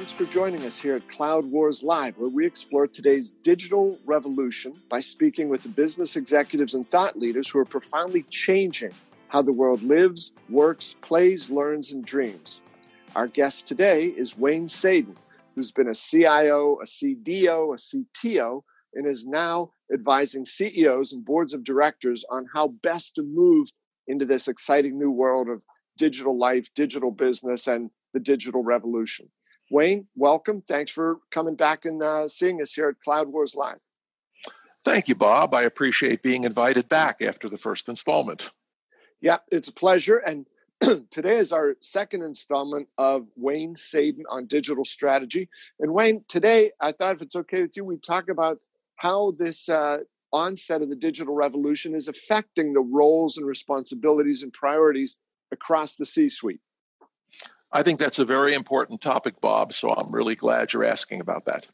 Thanks 0.00 0.12
for 0.12 0.24
joining 0.24 0.62
us 0.62 0.78
here 0.78 0.96
at 0.96 1.06
Cloud 1.08 1.44
Wars 1.44 1.82
Live, 1.82 2.16
where 2.16 2.30
we 2.30 2.46
explore 2.46 2.86
today's 2.86 3.32
digital 3.42 3.98
revolution 4.06 4.72
by 4.88 5.00
speaking 5.00 5.50
with 5.50 5.62
the 5.62 5.68
business 5.68 6.16
executives 6.16 6.72
and 6.72 6.86
thought 6.86 7.18
leaders 7.18 7.50
who 7.50 7.58
are 7.58 7.66
profoundly 7.66 8.22
changing 8.30 8.92
how 9.28 9.42
the 9.42 9.52
world 9.52 9.82
lives, 9.82 10.32
works, 10.48 10.96
plays, 11.02 11.50
learns, 11.50 11.92
and 11.92 12.02
dreams. 12.02 12.62
Our 13.14 13.26
guest 13.26 13.68
today 13.68 14.04
is 14.06 14.38
Wayne 14.38 14.68
Sadin, 14.68 15.16
who's 15.54 15.70
been 15.70 15.88
a 15.88 15.94
CIO, 15.94 16.78
a 16.80 16.86
CDO, 16.86 17.74
a 17.74 17.76
CTO, 17.76 18.62
and 18.94 19.06
is 19.06 19.26
now 19.26 19.70
advising 19.92 20.46
CEOs 20.46 21.12
and 21.12 21.26
boards 21.26 21.52
of 21.52 21.62
directors 21.62 22.24
on 22.30 22.46
how 22.54 22.68
best 22.68 23.16
to 23.16 23.22
move 23.22 23.68
into 24.08 24.24
this 24.24 24.48
exciting 24.48 24.98
new 24.98 25.10
world 25.10 25.50
of 25.50 25.62
digital 25.98 26.38
life, 26.38 26.72
digital 26.74 27.10
business, 27.10 27.66
and 27.66 27.90
the 28.14 28.20
digital 28.20 28.62
revolution. 28.62 29.28
Wayne, 29.70 30.06
welcome. 30.16 30.60
Thanks 30.60 30.90
for 30.90 31.20
coming 31.30 31.54
back 31.54 31.84
and 31.84 32.02
uh, 32.02 32.26
seeing 32.26 32.60
us 32.60 32.72
here 32.72 32.88
at 32.88 33.00
Cloud 33.00 33.28
Wars 33.28 33.54
Live. 33.54 33.78
Thank 34.84 35.08
you, 35.08 35.14
Bob. 35.14 35.54
I 35.54 35.62
appreciate 35.62 36.22
being 36.22 36.44
invited 36.44 36.88
back 36.88 37.22
after 37.22 37.48
the 37.48 37.56
first 37.56 37.88
installment. 37.88 38.50
Yeah, 39.20 39.38
it's 39.52 39.68
a 39.68 39.72
pleasure. 39.72 40.18
And 40.18 40.46
today 41.10 41.36
is 41.36 41.52
our 41.52 41.76
second 41.80 42.22
installment 42.22 42.88
of 42.98 43.26
Wayne 43.36 43.76
Sadin 43.76 44.24
on 44.28 44.46
digital 44.46 44.84
strategy. 44.84 45.48
And 45.78 45.92
Wayne, 45.92 46.24
today 46.28 46.72
I 46.80 46.90
thought 46.92 47.14
if 47.14 47.22
it's 47.22 47.36
okay 47.36 47.62
with 47.62 47.76
you, 47.76 47.84
we 47.84 47.98
talk 47.98 48.28
about 48.28 48.58
how 48.96 49.32
this 49.36 49.68
uh, 49.68 49.98
onset 50.32 50.82
of 50.82 50.88
the 50.88 50.96
digital 50.96 51.34
revolution 51.34 51.94
is 51.94 52.08
affecting 52.08 52.72
the 52.72 52.80
roles 52.80 53.36
and 53.36 53.46
responsibilities 53.46 54.42
and 54.42 54.52
priorities 54.52 55.18
across 55.52 55.96
the 55.96 56.06
C 56.06 56.28
suite. 56.28 56.60
I 57.72 57.82
think 57.82 57.98
that's 57.98 58.18
a 58.18 58.24
very 58.24 58.54
important 58.54 59.00
topic, 59.00 59.40
Bob. 59.40 59.72
So 59.72 59.92
I'm 59.92 60.10
really 60.10 60.34
glad 60.34 60.72
you're 60.72 60.84
asking 60.84 61.20
about 61.20 61.44
that. 61.46 61.68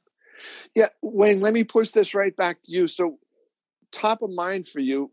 Yeah, 0.75 0.89
Wayne, 1.03 1.41
let 1.41 1.55
me 1.55 1.65
push 1.65 1.91
this 1.91 2.15
right 2.15 2.37
back 2.37 2.63
to 2.65 2.73
you. 2.73 2.87
So, 2.87 3.19
top 3.93 4.21
of 4.21 4.31
mind 4.31 4.67
for 4.67 4.81
you, 4.81 5.11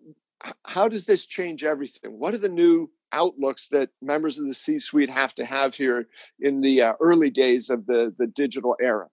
how 0.65 0.87
does 0.87 1.05
this 1.05 1.25
change 1.25 1.63
everything? 1.63 2.19
What 2.19 2.33
are 2.33 2.39
the 2.39 2.49
new 2.49 2.91
outlooks 3.13 3.69
that 3.69 3.89
members 4.01 4.39
of 4.39 4.47
the 4.47 4.53
C 4.53 4.79
suite 4.79 5.11
have 5.11 5.33
to 5.35 5.45
have 5.45 5.75
here 5.75 6.07
in 6.39 6.61
the 6.61 6.81
uh, 6.81 6.93
early 6.99 7.29
days 7.29 7.69
of 7.69 7.85
the, 7.85 8.13
the 8.17 8.27
digital 8.27 8.75
era? 8.81 9.07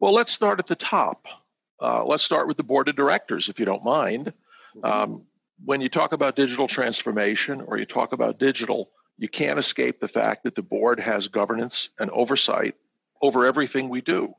Well, 0.00 0.12
let's 0.12 0.32
start 0.32 0.58
at 0.58 0.66
the 0.66 0.76
top. 0.76 1.26
Uh, 1.80 2.04
let's 2.04 2.22
start 2.22 2.48
with 2.48 2.56
the 2.56 2.64
board 2.64 2.88
of 2.88 2.96
directors, 2.96 3.48
if 3.48 3.58
you 3.58 3.64
don't 3.64 3.84
mind. 3.84 4.32
Mm-hmm. 4.76 4.84
Um, 4.84 5.22
when 5.64 5.80
you 5.80 5.88
talk 5.88 6.12
about 6.12 6.36
digital 6.36 6.68
transformation 6.68 7.62
or 7.62 7.78
you 7.78 7.86
talk 7.86 8.12
about 8.12 8.38
digital, 8.38 8.90
you 9.18 9.28
can't 9.28 9.58
escape 9.58 10.00
the 10.00 10.08
fact 10.08 10.44
that 10.44 10.54
the 10.54 10.62
board 10.62 11.00
has 11.00 11.28
governance 11.28 11.90
and 11.98 12.10
oversight 12.10 12.74
over 13.22 13.46
everything 13.46 13.88
we 13.88 14.00
do. 14.00 14.34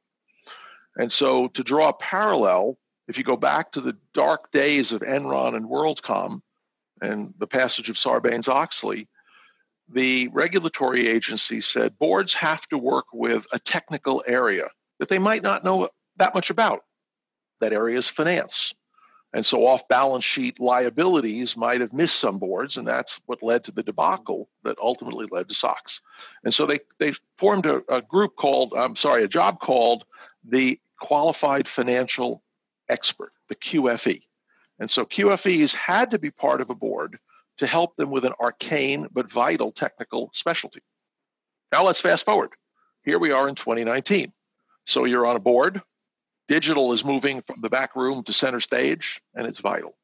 And 0.97 1.11
so, 1.11 1.47
to 1.49 1.63
draw 1.63 1.89
a 1.89 1.93
parallel, 1.93 2.77
if 3.07 3.17
you 3.17 3.23
go 3.23 3.37
back 3.37 3.71
to 3.71 3.81
the 3.81 3.95
dark 4.13 4.51
days 4.51 4.91
of 4.91 5.01
Enron 5.01 5.55
and 5.55 5.67
WorldCom 5.67 6.41
and 7.01 7.33
the 7.37 7.47
passage 7.47 7.89
of 7.89 7.95
Sarbanes 7.95 8.47
Oxley, 8.47 9.07
the 9.89 10.27
regulatory 10.33 11.07
agency 11.07 11.61
said 11.61 11.97
boards 11.97 12.33
have 12.33 12.67
to 12.67 12.77
work 12.77 13.05
with 13.13 13.45
a 13.53 13.59
technical 13.59 14.23
area 14.27 14.69
that 14.99 15.07
they 15.07 15.19
might 15.19 15.43
not 15.43 15.63
know 15.63 15.89
that 16.17 16.33
much 16.33 16.49
about. 16.49 16.83
That 17.61 17.73
area 17.73 17.97
is 17.97 18.07
finance. 18.07 18.73
And 19.37 19.45
so 19.45 19.67
off 19.67 19.87
balance 19.87 20.23
sheet 20.23 20.59
liabilities 20.59 21.55
might 21.55 21.79
have 21.79 21.93
missed 21.93 22.17
some 22.17 22.39
boards, 22.39 22.75
and 22.75 22.87
that's 22.87 23.21
what 23.27 23.43
led 23.43 23.63
to 23.65 23.71
the 23.71 23.83
debacle 23.83 24.49
that 24.63 24.79
ultimately 24.79 25.27
led 25.29 25.47
to 25.49 25.53
SOX. 25.53 26.01
And 26.43 26.51
so 26.51 26.65
they, 26.65 26.79
they 26.97 27.13
formed 27.37 27.67
a, 27.67 27.83
a 27.87 28.01
group 28.01 28.35
called, 28.35 28.73
I'm 28.75 28.95
sorry, 28.95 29.21
a 29.21 29.27
job 29.27 29.59
called 29.59 30.05
the 30.43 30.79
Qualified 30.99 31.67
Financial 31.67 32.41
Expert, 32.89 33.31
the 33.47 33.53
QFE. 33.53 34.23
And 34.79 34.89
so 34.89 35.05
QFEs 35.05 35.71
had 35.71 36.09
to 36.09 36.17
be 36.17 36.31
part 36.31 36.59
of 36.59 36.71
a 36.71 36.75
board 36.75 37.19
to 37.59 37.67
help 37.67 37.95
them 37.95 38.09
with 38.09 38.25
an 38.25 38.33
arcane 38.41 39.07
but 39.11 39.31
vital 39.31 39.71
technical 39.71 40.31
specialty. 40.33 40.81
Now 41.71 41.83
let's 41.83 42.01
fast 42.01 42.25
forward. 42.25 42.53
Here 43.03 43.19
we 43.19 43.29
are 43.29 43.47
in 43.47 43.53
2019. 43.53 44.33
So 44.87 45.05
you're 45.05 45.27
on 45.27 45.35
a 45.35 45.39
board 45.39 45.83
digital 46.47 46.93
is 46.93 47.05
moving 47.05 47.41
from 47.41 47.61
the 47.61 47.69
back 47.69 47.95
room 47.95 48.23
to 48.23 48.33
center 48.33 48.59
stage, 48.59 49.21
and 49.35 49.45
it's 49.45 49.59
vital. 49.59 49.95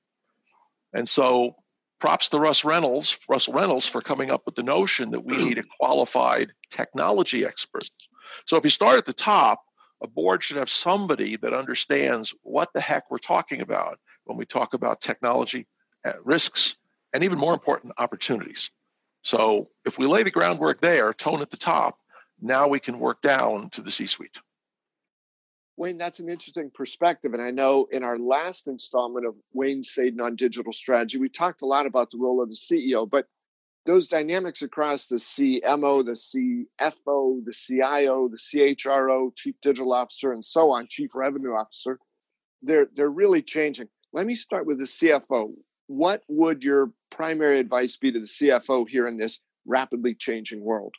And 0.94 1.08
so, 1.08 1.56
props 2.00 2.30
to 2.30 2.40
Russ 2.40 2.66
Reynolds, 2.66 3.18
Russell 3.30 3.54
Reynolds, 3.54 3.88
for 3.88 4.02
coming 4.02 4.30
up 4.30 4.44
with 4.46 4.56
the 4.56 4.64
notion 4.64 5.12
that 5.12 5.26
we 5.26 5.38
need 5.38 5.58
a 5.58 5.64
qualified 5.80 6.52
technology 6.70 7.46
expert. 7.46 7.90
So, 8.46 8.58
if 8.58 8.64
you 8.64 8.70
start 8.70 8.98
at 8.98 9.06
the 9.06 9.14
top, 9.14 9.64
a 10.02 10.08
board 10.08 10.44
should 10.44 10.58
have 10.58 10.70
somebody 10.70 11.38
that 11.38 11.54
understands 11.54 12.34
what 12.44 12.74
the 12.74 12.82
heck 12.82 13.10
we're 13.10 13.18
talking 13.20 13.62
about 13.62 14.00
when 14.26 14.38
we 14.38 14.46
talk 14.46 14.74
about 14.74 15.02
technology 15.02 15.68
risks 16.24 16.76
and 17.14 17.24
even 17.24 17.38
more 17.38 17.54
important 17.54 17.94
opportunities. 17.98 18.70
So, 19.24 19.70
if 19.86 19.98
we 19.98 20.06
lay 20.06 20.24
the 20.24 20.32
groundwork 20.32 20.82
there, 20.82 21.14
tone 21.14 21.42
at 21.42 21.50
the 21.50 21.58
top, 21.58 21.98
now 22.42 22.68
we 22.68 22.80
can 22.80 23.00
work 23.00 23.22
down 23.22 23.70
to 23.72 23.82
the 23.82 23.92
C 23.92 24.06
suite. 24.06 24.38
Wayne, 25.76 25.98
that's 25.98 26.20
an 26.20 26.30
interesting 26.30 26.70
perspective. 26.74 27.34
And 27.34 27.42
I 27.42 27.50
know 27.50 27.88
in 27.92 28.04
our 28.04 28.18
last 28.18 28.68
installment 28.68 29.26
of 29.26 29.40
Wayne 29.54 29.82
Sadin 29.82 30.22
on 30.22 30.36
digital 30.36 30.72
strategy, 30.72 31.18
we 31.18 31.30
talked 31.30 31.64
a 31.64 31.66
lot 31.66 31.86
about 31.86 32.12
the 32.12 32.20
role 32.20 32.42
of 32.42 32.50
the 32.50 32.56
CEO, 32.56 33.10
but 33.10 33.26
those 33.86 34.08
dynamics 34.08 34.62
across 34.62 35.08
the 35.08 35.16
CMO, 35.16 36.06
the 36.06 36.12
CFO, 36.80 37.44
the 37.44 37.52
CIO, 37.52 38.30
the 38.30 38.38
CHRO, 38.38 39.36
Chief 39.36 39.56
Digital 39.62 39.94
Officer, 39.94 40.32
and 40.32 40.44
so 40.44 40.72
on, 40.72 40.88
Chief 40.88 41.10
Revenue 41.16 41.54
Officer, 41.54 42.00
they're 42.62 42.88
they're 42.96 43.10
really 43.10 43.42
changing. 43.42 43.90
Let 44.14 44.26
me 44.26 44.36
start 44.36 44.66
with 44.66 44.80
the 44.80 44.86
CFO. 44.86 45.54
What 45.88 46.24
would 46.30 46.64
your 46.64 46.92
primary 47.10 47.60
advice 47.60 47.98
be 47.98 48.12
to 48.12 48.20
the 48.20 48.26
CFO 48.26 48.88
here 48.88 49.06
in 49.06 49.18
this 49.18 49.42
rapidly 49.66 50.16
changing 50.16 50.62
world? 50.62 50.94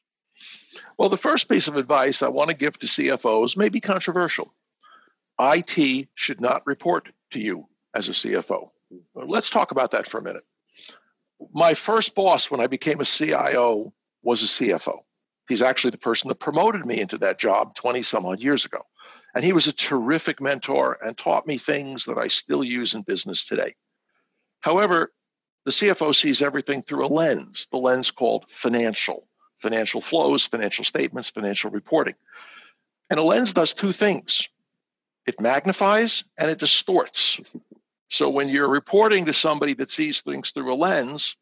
Well, 0.98 1.08
the 1.08 1.16
first 1.16 1.48
piece 1.48 1.68
of 1.68 1.76
advice 1.76 2.22
I 2.22 2.28
want 2.28 2.50
to 2.50 2.56
give 2.56 2.78
to 2.80 2.86
CFOs 2.86 3.56
may 3.56 3.68
be 3.68 3.80
controversial. 3.80 4.52
IT 5.40 6.08
should 6.14 6.40
not 6.40 6.66
report 6.66 7.08
to 7.32 7.40
you 7.40 7.68
as 7.94 8.08
a 8.08 8.12
CFO. 8.12 8.70
Let's 9.14 9.50
talk 9.50 9.70
about 9.70 9.90
that 9.92 10.06
for 10.06 10.18
a 10.18 10.22
minute. 10.22 10.44
My 11.52 11.74
first 11.74 12.14
boss 12.14 12.50
when 12.50 12.60
I 12.60 12.66
became 12.66 13.00
a 13.00 13.04
CIO 13.04 13.92
was 14.22 14.42
a 14.42 14.46
CFO. 14.46 15.00
He's 15.48 15.62
actually 15.62 15.90
the 15.90 15.98
person 15.98 16.28
that 16.28 16.36
promoted 16.36 16.86
me 16.86 17.00
into 17.00 17.18
that 17.18 17.38
job 17.38 17.74
20 17.74 18.02
some 18.02 18.24
odd 18.24 18.40
years 18.40 18.64
ago. 18.64 18.86
And 19.34 19.44
he 19.44 19.52
was 19.52 19.66
a 19.66 19.72
terrific 19.72 20.40
mentor 20.40 20.98
and 21.04 21.18
taught 21.18 21.46
me 21.46 21.58
things 21.58 22.04
that 22.04 22.16
I 22.16 22.28
still 22.28 22.64
use 22.64 22.94
in 22.94 23.02
business 23.02 23.44
today. 23.44 23.74
However, 24.60 25.12
the 25.64 25.70
CFO 25.70 26.14
sees 26.14 26.40
everything 26.40 26.82
through 26.82 27.04
a 27.04 27.08
lens, 27.08 27.68
the 27.70 27.78
lens 27.78 28.10
called 28.10 28.50
financial, 28.50 29.26
financial 29.58 30.00
flows, 30.00 30.46
financial 30.46 30.84
statements, 30.84 31.28
financial 31.30 31.70
reporting. 31.70 32.14
And 33.10 33.18
a 33.18 33.22
lens 33.22 33.52
does 33.52 33.74
two 33.74 33.92
things 33.92 34.48
it 35.26 35.40
magnifies 35.40 36.24
and 36.38 36.50
it 36.50 36.58
distorts. 36.58 37.40
So 38.08 38.28
when 38.28 38.48
you're 38.48 38.68
reporting 38.68 39.24
to 39.26 39.32
somebody 39.32 39.74
that 39.74 39.88
sees 39.88 40.20
things 40.20 40.50
through 40.50 40.72
a 40.72 40.76
lens, 40.76 41.36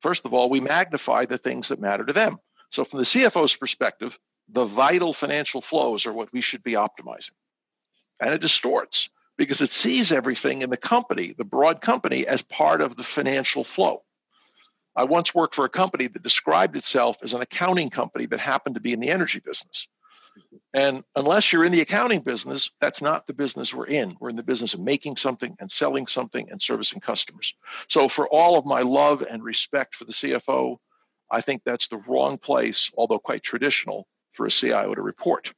first 0.00 0.24
of 0.24 0.34
all, 0.34 0.50
we 0.50 0.60
magnify 0.60 1.24
the 1.24 1.38
things 1.38 1.68
that 1.68 1.80
matter 1.80 2.04
to 2.04 2.12
them. 2.12 2.38
So 2.70 2.84
from 2.84 2.98
the 2.98 3.04
CFO's 3.04 3.56
perspective, 3.56 4.18
the 4.48 4.64
vital 4.64 5.12
financial 5.12 5.60
flows 5.60 6.06
are 6.06 6.12
what 6.12 6.32
we 6.32 6.40
should 6.40 6.62
be 6.62 6.72
optimizing. 6.72 7.32
And 8.22 8.34
it 8.34 8.40
distorts 8.40 9.10
because 9.36 9.60
it 9.60 9.72
sees 9.72 10.12
everything 10.12 10.62
in 10.62 10.70
the 10.70 10.76
company, 10.76 11.34
the 11.36 11.44
broad 11.44 11.80
company, 11.80 12.26
as 12.26 12.42
part 12.42 12.80
of 12.80 12.96
the 12.96 13.02
financial 13.02 13.64
flow. 13.64 14.02
I 14.96 15.04
once 15.04 15.34
worked 15.34 15.54
for 15.54 15.66
a 15.66 15.70
company 15.70 16.06
that 16.06 16.22
described 16.22 16.74
itself 16.74 17.18
as 17.22 17.34
an 17.34 17.42
accounting 17.42 17.90
company 17.90 18.24
that 18.26 18.40
happened 18.40 18.76
to 18.76 18.80
be 18.80 18.94
in 18.94 19.00
the 19.00 19.10
energy 19.10 19.40
business. 19.40 19.88
And 20.74 21.02
unless 21.14 21.52
you're 21.52 21.64
in 21.64 21.72
the 21.72 21.80
accounting 21.80 22.20
business, 22.20 22.70
that's 22.80 23.00
not 23.00 23.26
the 23.26 23.32
business 23.32 23.72
we're 23.72 23.86
in. 23.86 24.16
We're 24.20 24.28
in 24.28 24.36
the 24.36 24.42
business 24.42 24.74
of 24.74 24.80
making 24.80 25.16
something 25.16 25.56
and 25.58 25.70
selling 25.70 26.06
something 26.06 26.50
and 26.50 26.60
servicing 26.60 27.00
customers. 27.00 27.54
So, 27.88 28.08
for 28.08 28.28
all 28.28 28.58
of 28.58 28.66
my 28.66 28.82
love 28.82 29.22
and 29.22 29.42
respect 29.42 29.94
for 29.96 30.04
the 30.04 30.12
CFO, 30.12 30.76
I 31.30 31.40
think 31.40 31.62
that's 31.64 31.88
the 31.88 31.98
wrong 32.08 32.38
place, 32.38 32.90
although 32.96 33.18
quite 33.18 33.42
traditional, 33.42 34.06
for 34.32 34.46
a 34.46 34.50
CIO 34.50 34.94
to 34.94 35.02
report. 35.02 35.52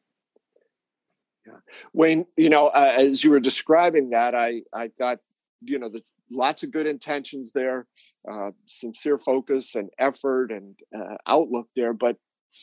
Wayne, 1.92 2.26
you 2.36 2.50
know, 2.50 2.68
uh, 2.68 2.94
as 2.96 3.24
you 3.24 3.30
were 3.30 3.40
describing 3.40 4.10
that, 4.10 4.34
I, 4.34 4.62
I 4.74 4.88
thought, 4.88 5.18
you 5.62 5.78
know, 5.78 5.88
there's 5.88 6.12
lots 6.30 6.62
of 6.62 6.70
good 6.70 6.86
intentions 6.86 7.52
there, 7.52 7.86
uh, 8.30 8.50
sincere 8.66 9.18
focus 9.18 9.74
and 9.74 9.90
effort 9.98 10.52
and 10.52 10.78
uh, 10.94 11.16
outlook 11.26 11.68
there. 11.74 11.92
But 11.92 12.16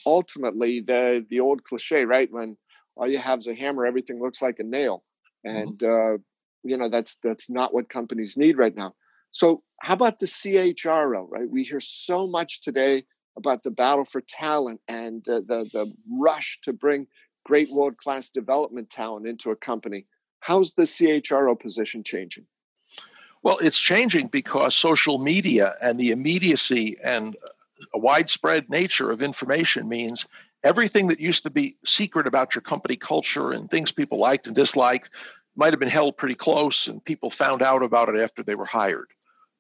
ultimately 0.06 0.82
the 0.82 1.26
the 1.30 1.40
old 1.40 1.64
cliche, 1.64 2.06
right? 2.06 2.32
When 2.32 2.58
all 2.96 3.08
you 3.08 3.18
have 3.18 3.40
is 3.40 3.48
a 3.48 3.54
hammer, 3.54 3.86
everything 3.86 4.22
looks 4.22 4.42
like 4.42 4.60
a 4.60 4.64
nail, 4.64 5.04
mm-hmm. 5.46 5.58
and 5.58 5.78
mm-hmm. 5.78 6.16
uh, 6.16 6.18
you 6.64 6.78
know 6.78 6.90
that's 6.90 7.18
that's 7.24 7.50
not 7.50 7.74
what 7.74 7.90
companies 7.90 8.38
need 8.38 8.58
right 8.58 8.76
now. 8.76 8.96
So 9.32 9.64
how 9.82 9.94
about 9.94 10.20
the 10.20 10.28
CHRO? 10.28 11.28
Right, 11.30 11.50
we 11.50 11.64
hear 11.64 11.80
so 11.80 12.28
much 12.28 12.62
today 12.62 13.04
about 13.38 13.64
the 13.64 13.72
battle 13.72 14.06
for 14.06 14.22
talent 14.22 14.82
and 14.88 15.24
the, 15.26 15.42
the, 15.42 15.70
the 15.74 15.94
rush 16.10 16.60
to 16.64 16.74
bring 16.74 17.08
great 17.44 17.72
world 17.72 17.98
class 17.98 18.30
development 18.30 18.90
talent 18.90 19.28
into 19.28 19.52
a 19.52 19.56
company. 19.56 20.06
How's 20.40 20.74
the 20.74 20.84
CHRO 20.84 21.60
position 21.60 22.04
changing? 22.04 22.46
Well, 23.44 23.58
it's 23.60 23.80
changing 23.80 24.28
because 24.28 24.76
social 24.76 25.20
media 25.20 25.76
and 25.82 26.00
the 26.00 26.12
immediacy 26.12 26.98
and 27.04 27.36
a 27.94 28.00
widespread 28.00 28.70
nature 28.70 29.12
of 29.12 29.22
information 29.22 29.88
means 29.88 30.26
everything 30.64 31.08
that 31.08 31.20
used 31.20 31.44
to 31.44 31.50
be 31.50 31.76
secret 31.86 32.28
about 32.28 32.56
your 32.56 32.62
company 32.62 32.96
culture 32.96 33.52
and 33.52 33.70
things 33.70 33.92
people 33.92 34.18
liked 34.18 34.48
and 34.48 34.56
disliked 34.56 35.10
might 35.56 35.72
have 35.72 35.80
been 35.80 35.90
held 35.90 36.18
pretty 36.18 36.36
close 36.36 36.88
and 36.88 37.04
people 37.06 37.30
found 37.30 37.62
out 37.62 37.84
about 37.84 38.10
it 38.10 38.20
after 38.20 38.44
they 38.44 38.56
were 38.56 38.66
hired. 38.66 39.08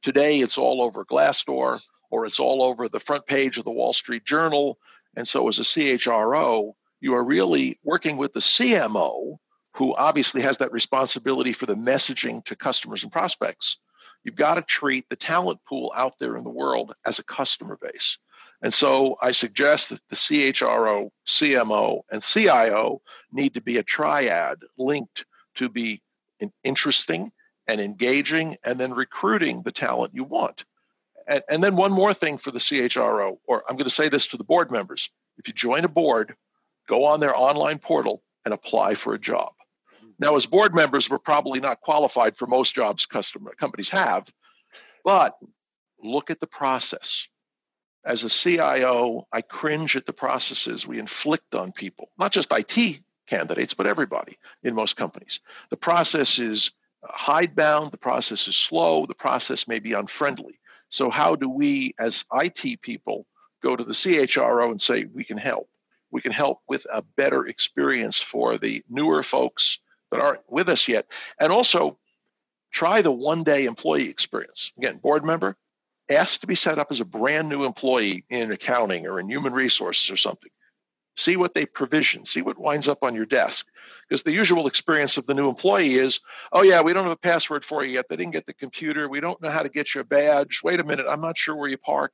Today, 0.01 0.39
it's 0.39 0.57
all 0.57 0.81
over 0.81 1.05
Glassdoor 1.05 1.79
or 2.11 2.25
it's 2.25 2.39
all 2.39 2.61
over 2.61 2.87
the 2.87 2.99
front 2.99 3.25
page 3.25 3.57
of 3.57 3.65
the 3.65 3.71
Wall 3.71 3.93
Street 3.93 4.25
Journal. 4.25 4.77
And 5.15 5.27
so, 5.27 5.47
as 5.47 5.59
a 5.59 5.63
CHRO, 5.63 6.73
you 7.01 7.13
are 7.13 7.23
really 7.23 7.79
working 7.83 8.17
with 8.17 8.33
the 8.33 8.39
CMO, 8.39 9.37
who 9.73 9.95
obviously 9.95 10.41
has 10.41 10.57
that 10.57 10.71
responsibility 10.71 11.53
for 11.53 11.65
the 11.65 11.75
messaging 11.75 12.43
to 12.45 12.55
customers 12.55 13.03
and 13.03 13.11
prospects. 13.11 13.77
You've 14.25 14.35
got 14.35 14.55
to 14.55 14.63
treat 14.63 15.07
the 15.07 15.15
talent 15.15 15.59
pool 15.65 15.93
out 15.95 16.17
there 16.17 16.35
in 16.35 16.43
the 16.43 16.49
world 16.49 16.93
as 17.05 17.19
a 17.19 17.23
customer 17.23 17.77
base. 17.79 18.17
And 18.61 18.73
so 18.73 19.17
I 19.21 19.29
suggest 19.31 19.89
that 19.89 20.01
the 20.09 20.15
CHRO, 20.15 21.11
CMO, 21.27 22.01
and 22.11 22.23
CIO 22.23 23.01
need 23.31 23.53
to 23.53 23.61
be 23.61 23.77
a 23.77 23.83
triad 23.83 24.63
linked 24.77 25.25
to 25.55 25.69
be 25.69 26.01
interesting 26.63 27.31
and 27.67 27.79
engaging 27.79 28.57
and 28.63 28.79
then 28.79 28.93
recruiting 28.93 29.61
the 29.61 29.71
talent 29.71 30.15
you 30.15 30.23
want. 30.23 30.65
And, 31.27 31.43
and 31.47 31.63
then 31.63 31.75
one 31.75 31.91
more 31.91 32.13
thing 32.13 32.39
for 32.39 32.49
the 32.49 32.59
CHRO, 32.59 33.37
or 33.45 33.63
I'm 33.69 33.75
going 33.75 33.89
to 33.89 33.93
say 33.93 34.09
this 34.09 34.27
to 34.27 34.37
the 34.37 34.43
board 34.43 34.71
members. 34.71 35.09
If 35.37 35.47
you 35.47 35.53
join 35.53 35.85
a 35.85 35.89
board, 35.89 36.35
go 36.87 37.05
on 37.05 37.19
their 37.19 37.35
online 37.35 37.77
portal 37.77 38.23
and 38.43 38.53
apply 38.53 38.95
for 38.95 39.13
a 39.13 39.19
job. 39.19 39.53
Now, 40.19 40.35
as 40.35 40.45
board 40.45 40.73
members, 40.73 41.09
we're 41.09 41.17
probably 41.17 41.59
not 41.59 41.81
qualified 41.81 42.37
for 42.37 42.47
most 42.47 42.73
jobs 42.73 43.05
customer 43.05 43.53
companies 43.57 43.89
have, 43.89 44.33
but 45.03 45.37
look 46.01 46.29
at 46.29 46.39
the 46.39 46.47
process. 46.47 47.27
As 48.05 48.23
a 48.23 48.29
CIO, 48.29 49.27
I 49.31 49.41
cringe 49.41 49.95
at 49.95 50.05
the 50.05 50.13
processes 50.13 50.87
we 50.87 50.99
inflict 50.99 51.55
on 51.55 51.71
people, 51.71 52.11
not 52.17 52.31
just 52.31 52.51
IT 52.51 53.01
candidates, 53.27 53.73
but 53.73 53.87
everybody 53.87 54.37
in 54.63 54.75
most 54.75 54.95
companies. 54.95 55.39
The 55.69 55.77
process 55.77 56.39
is 56.39 56.71
hidebound, 57.03 57.91
the 57.91 57.97
process 57.97 58.47
is 58.47 58.55
slow, 58.55 59.05
the 59.05 59.15
process 59.15 59.67
may 59.67 59.79
be 59.79 59.93
unfriendly. 59.93 60.59
So, 60.89 61.09
how 61.09 61.35
do 61.35 61.49
we, 61.49 61.95
as 61.99 62.25
IT 62.31 62.81
people, 62.81 63.25
go 63.61 63.75
to 63.75 63.83
the 63.83 63.93
CHRO 63.93 64.69
and 64.69 64.81
say, 64.81 65.05
we 65.05 65.23
can 65.23 65.37
help? 65.37 65.67
We 66.11 66.21
can 66.21 66.31
help 66.31 66.61
with 66.69 66.85
a 66.91 67.01
better 67.01 67.47
experience 67.47 68.21
for 68.21 68.57
the 68.57 68.83
newer 68.87 69.23
folks 69.23 69.79
that 70.11 70.21
aren't 70.21 70.41
with 70.49 70.69
us 70.69 70.87
yet. 70.87 71.05
And 71.39 71.51
also, 71.51 71.97
try 72.71 73.01
the 73.01 73.11
one 73.11 73.43
day 73.43 73.65
employee 73.65 74.09
experience. 74.09 74.71
Again, 74.77 74.97
board 74.97 75.23
member, 75.23 75.55
ask 76.09 76.41
to 76.41 76.47
be 76.47 76.55
set 76.55 76.77
up 76.77 76.87
as 76.91 77.01
a 77.01 77.05
brand 77.05 77.49
new 77.49 77.63
employee 77.63 78.25
in 78.29 78.51
accounting 78.51 79.07
or 79.07 79.19
in 79.19 79.29
human 79.29 79.53
resources 79.53 80.11
or 80.11 80.17
something. 80.17 80.51
See 81.17 81.37
what 81.37 81.53
they 81.53 81.65
provision, 81.65 82.25
see 82.25 82.41
what 82.41 82.59
winds 82.59 82.89
up 82.89 83.01
on 83.01 83.15
your 83.15 83.25
desk. 83.25 83.67
Because 84.07 84.23
the 84.23 84.33
usual 84.33 84.67
experience 84.67 85.15
of 85.15 85.25
the 85.25 85.33
new 85.33 85.47
employee 85.47 85.93
is, 85.93 86.19
oh, 86.51 86.61
yeah, 86.61 86.81
we 86.81 86.91
don't 86.91 87.03
have 87.03 87.13
a 87.13 87.15
password 87.15 87.63
for 87.63 87.85
you 87.85 87.93
yet. 87.93 88.07
They 88.09 88.17
didn't 88.17 88.33
get 88.33 88.45
the 88.45 88.53
computer. 88.53 89.07
We 89.07 89.21
don't 89.21 89.41
know 89.41 89.49
how 89.49 89.63
to 89.63 89.69
get 89.69 89.95
you 89.95 90.01
a 90.01 90.03
badge. 90.03 90.59
Wait 90.61 90.81
a 90.81 90.83
minute, 90.83 91.05
I'm 91.09 91.21
not 91.21 91.37
sure 91.37 91.55
where 91.55 91.69
you 91.69 91.77
park. 91.77 92.11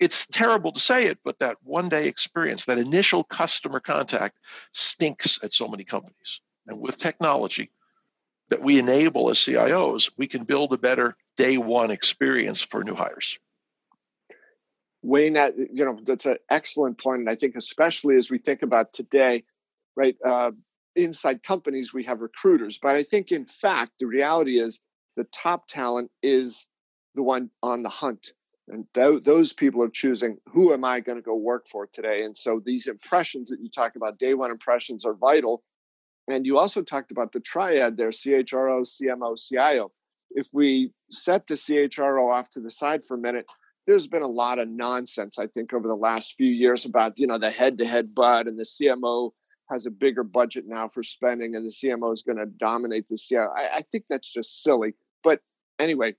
It's 0.00 0.26
terrible 0.26 0.72
to 0.72 0.80
say 0.80 1.06
it, 1.06 1.18
but 1.24 1.38
that 1.38 1.58
one 1.62 1.88
day 1.88 2.08
experience, 2.08 2.64
that 2.64 2.78
initial 2.78 3.22
customer 3.22 3.78
contact 3.78 4.38
stinks 4.72 5.38
at 5.44 5.52
so 5.52 5.68
many 5.68 5.84
companies. 5.84 6.40
And 6.70 6.80
with 6.80 6.98
technology 6.98 7.70
that 8.48 8.62
we 8.62 8.78
enable 8.78 9.28
as 9.28 9.38
CIOs, 9.38 10.10
we 10.16 10.26
can 10.28 10.44
build 10.44 10.72
a 10.72 10.78
better 10.78 11.16
day 11.36 11.58
one 11.58 11.90
experience 11.90 12.62
for 12.62 12.84
new 12.84 12.94
hires. 12.94 13.38
Wayne, 15.02 15.32
that 15.32 15.54
you 15.56 15.84
know 15.84 15.98
that's 16.04 16.26
an 16.26 16.36
excellent 16.50 16.98
point, 16.98 17.20
and 17.20 17.30
I 17.30 17.34
think 17.34 17.56
especially 17.56 18.16
as 18.16 18.30
we 18.30 18.38
think 18.38 18.62
about 18.62 18.92
today, 18.92 19.42
right? 19.96 20.16
Uh, 20.24 20.52
inside 20.94 21.42
companies, 21.42 21.94
we 21.94 22.04
have 22.04 22.20
recruiters, 22.20 22.78
but 22.78 22.94
I 22.94 23.02
think 23.02 23.32
in 23.32 23.46
fact 23.46 23.92
the 23.98 24.06
reality 24.06 24.60
is 24.60 24.78
the 25.16 25.24
top 25.32 25.66
talent 25.66 26.10
is 26.22 26.66
the 27.14 27.22
one 27.22 27.50
on 27.62 27.82
the 27.82 27.88
hunt, 27.88 28.32
and 28.68 28.84
th- 28.92 29.24
those 29.24 29.54
people 29.54 29.82
are 29.82 29.88
choosing 29.88 30.36
who 30.52 30.72
am 30.74 30.84
I 30.84 31.00
going 31.00 31.16
to 31.16 31.22
go 31.22 31.34
work 31.34 31.66
for 31.66 31.86
today. 31.86 32.22
And 32.22 32.36
so 32.36 32.60
these 32.64 32.86
impressions 32.86 33.48
that 33.48 33.60
you 33.60 33.70
talk 33.70 33.96
about, 33.96 34.18
day 34.18 34.34
one 34.34 34.50
impressions, 34.50 35.04
are 35.06 35.14
vital. 35.14 35.62
And 36.28 36.46
you 36.46 36.58
also 36.58 36.82
talked 36.82 37.12
about 37.12 37.32
the 37.32 37.40
triad 37.40 37.96
there: 37.96 38.10
CHRO, 38.10 38.82
CMO, 38.82 39.36
CIO. 39.36 39.92
If 40.32 40.48
we 40.52 40.92
set 41.10 41.46
the 41.46 41.54
CHRO 41.54 42.32
off 42.32 42.50
to 42.50 42.60
the 42.60 42.70
side 42.70 43.04
for 43.04 43.14
a 43.14 43.18
minute 43.18 43.50
there's 43.86 44.06
been 44.06 44.22
a 44.22 44.28
lot 44.28 44.58
of 44.58 44.68
nonsense, 44.68 45.38
I 45.38 45.46
think, 45.46 45.72
over 45.72 45.88
the 45.88 45.96
last 45.96 46.34
few 46.36 46.50
years 46.50 46.84
about, 46.84 47.14
you 47.16 47.26
know, 47.26 47.38
the 47.38 47.50
head 47.50 47.78
to 47.78 47.86
head 47.86 48.14
bud 48.14 48.46
and 48.46 48.58
the 48.58 48.64
CMO 48.64 49.32
has 49.70 49.86
a 49.86 49.90
bigger 49.90 50.22
budget 50.24 50.64
now 50.66 50.88
for 50.88 51.02
spending 51.02 51.54
and 51.54 51.64
the 51.64 51.72
CMO 51.72 52.12
is 52.12 52.22
going 52.22 52.38
to 52.38 52.46
dominate 52.46 53.08
the 53.08 53.16
CIO. 53.16 53.52
I, 53.56 53.68
I, 53.76 53.80
think 53.80 54.04
that's 54.08 54.32
just 54.32 54.62
silly. 54.62 54.94
But 55.22 55.40
anyway, 55.78 56.16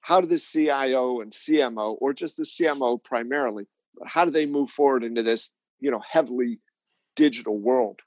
how 0.00 0.20
do 0.20 0.26
the 0.26 0.38
CIO 0.38 1.20
and 1.20 1.30
CMO, 1.30 1.96
or 2.00 2.12
just 2.12 2.36
the 2.36 2.44
CMO 2.44 3.02
primarily, 3.02 3.66
how 4.04 4.24
do 4.24 4.30
they 4.30 4.46
move 4.46 4.70
forward 4.70 5.04
into 5.04 5.22
this, 5.22 5.50
you 5.80 5.90
know, 5.90 6.02
heavily 6.06 6.60
digital 7.14 7.58
world? 7.58 8.00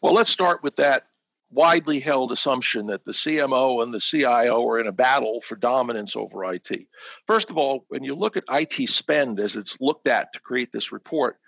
Well, 0.00 0.14
let's 0.14 0.30
start 0.30 0.62
with 0.62 0.76
that 0.76 1.06
widely 1.50 2.00
held 2.00 2.32
assumption 2.32 2.86
that 2.88 3.04
the 3.04 3.12
CMO 3.12 3.82
and 3.82 3.94
the 3.94 4.00
CIO 4.00 4.68
are 4.68 4.80
in 4.80 4.86
a 4.86 4.92
battle 4.92 5.40
for 5.40 5.56
dominance 5.56 6.16
over 6.16 6.44
IT. 6.52 6.86
First 7.26 7.50
of 7.50 7.56
all, 7.56 7.84
when 7.88 8.04
you 8.04 8.14
look 8.14 8.36
at 8.36 8.44
IT 8.48 8.88
spend 8.88 9.40
as 9.40 9.54
it's 9.54 9.80
looked 9.80 10.08
at 10.08 10.32
to 10.32 10.40
create 10.40 10.72
this 10.72 10.92
report, 10.92 11.38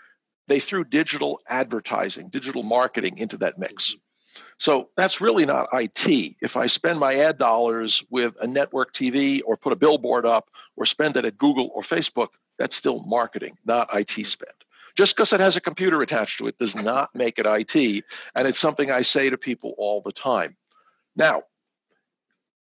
they 0.46 0.60
threw 0.60 0.84
digital 0.84 1.40
advertising, 1.48 2.28
digital 2.28 2.62
marketing 2.62 3.18
into 3.18 3.36
that 3.38 3.58
mix. 3.58 3.92
Mm-hmm. 3.92 3.98
So 4.58 4.88
that's 4.96 5.20
really 5.20 5.46
not 5.46 5.68
IT. 5.72 6.36
If 6.40 6.56
I 6.56 6.66
spend 6.66 6.98
my 6.98 7.14
ad 7.14 7.38
dollars 7.38 8.04
with 8.10 8.36
a 8.40 8.46
network 8.46 8.92
TV 8.94 9.40
or 9.44 9.56
put 9.56 9.72
a 9.72 9.76
billboard 9.76 10.26
up 10.26 10.50
or 10.76 10.86
spend 10.86 11.16
it 11.16 11.24
at 11.24 11.38
Google 11.38 11.70
or 11.74 11.82
Facebook, 11.82 12.28
that's 12.58 12.76
still 12.76 13.00
marketing, 13.00 13.56
not 13.64 13.88
IT 13.92 14.08
mm-hmm. 14.08 14.22
spend. 14.22 14.52
Just 14.98 15.16
because 15.16 15.32
it 15.32 15.38
has 15.38 15.54
a 15.54 15.60
computer 15.60 16.02
attached 16.02 16.38
to 16.38 16.48
it 16.48 16.58
does 16.58 16.74
not 16.74 17.10
make 17.14 17.38
it 17.38 17.46
IT. 17.46 18.04
And 18.34 18.48
it's 18.48 18.58
something 18.58 18.90
I 18.90 19.02
say 19.02 19.30
to 19.30 19.38
people 19.38 19.76
all 19.78 20.02
the 20.04 20.10
time. 20.10 20.56
Now, 21.14 21.44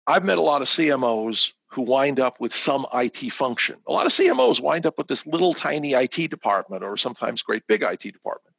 I've 0.08 0.25
met 0.25 0.40
a 0.40 0.42
lot 0.42 0.63
of 0.63 0.68
CMOs 0.68 1.54
who 1.68 1.84
wind 1.84 2.20
up 2.20 2.40
with 2.40 2.54
some 2.54 2.88
IT 2.92 3.32
function. 3.32 3.75
A 3.88 3.92
lot 3.92 4.08
of 4.08 4.12
CMOs 4.12 4.60
wind 4.60 4.88
up 4.88 4.98
with 4.98 5.10
this 5.10 5.28
little 5.28 5.54
tiny 5.54 5.94
IT 5.94 6.32
department 6.32 6.84
or 6.84 6.98
sometimes 6.98 7.44
great 7.44 7.68
big 7.68 7.84
IT 7.84 8.02
department. 8.02 8.56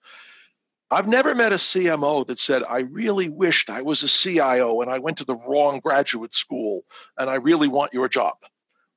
I've 0.92 1.08
never 1.08 1.34
met 1.34 1.50
a 1.50 1.56
CMO 1.56 2.24
that 2.28 2.38
said, 2.38 2.62
I 2.70 2.80
really 2.80 3.28
wished 3.28 3.70
I 3.70 3.82
was 3.82 4.04
a 4.04 4.08
CIO 4.08 4.82
and 4.82 4.90
I 4.90 5.00
went 5.00 5.18
to 5.18 5.24
the 5.24 5.34
wrong 5.48 5.80
graduate 5.80 6.32
school 6.32 6.84
and 7.18 7.28
I 7.28 7.34
really 7.34 7.66
want 7.66 7.92
your 7.92 8.08
job. 8.08 8.36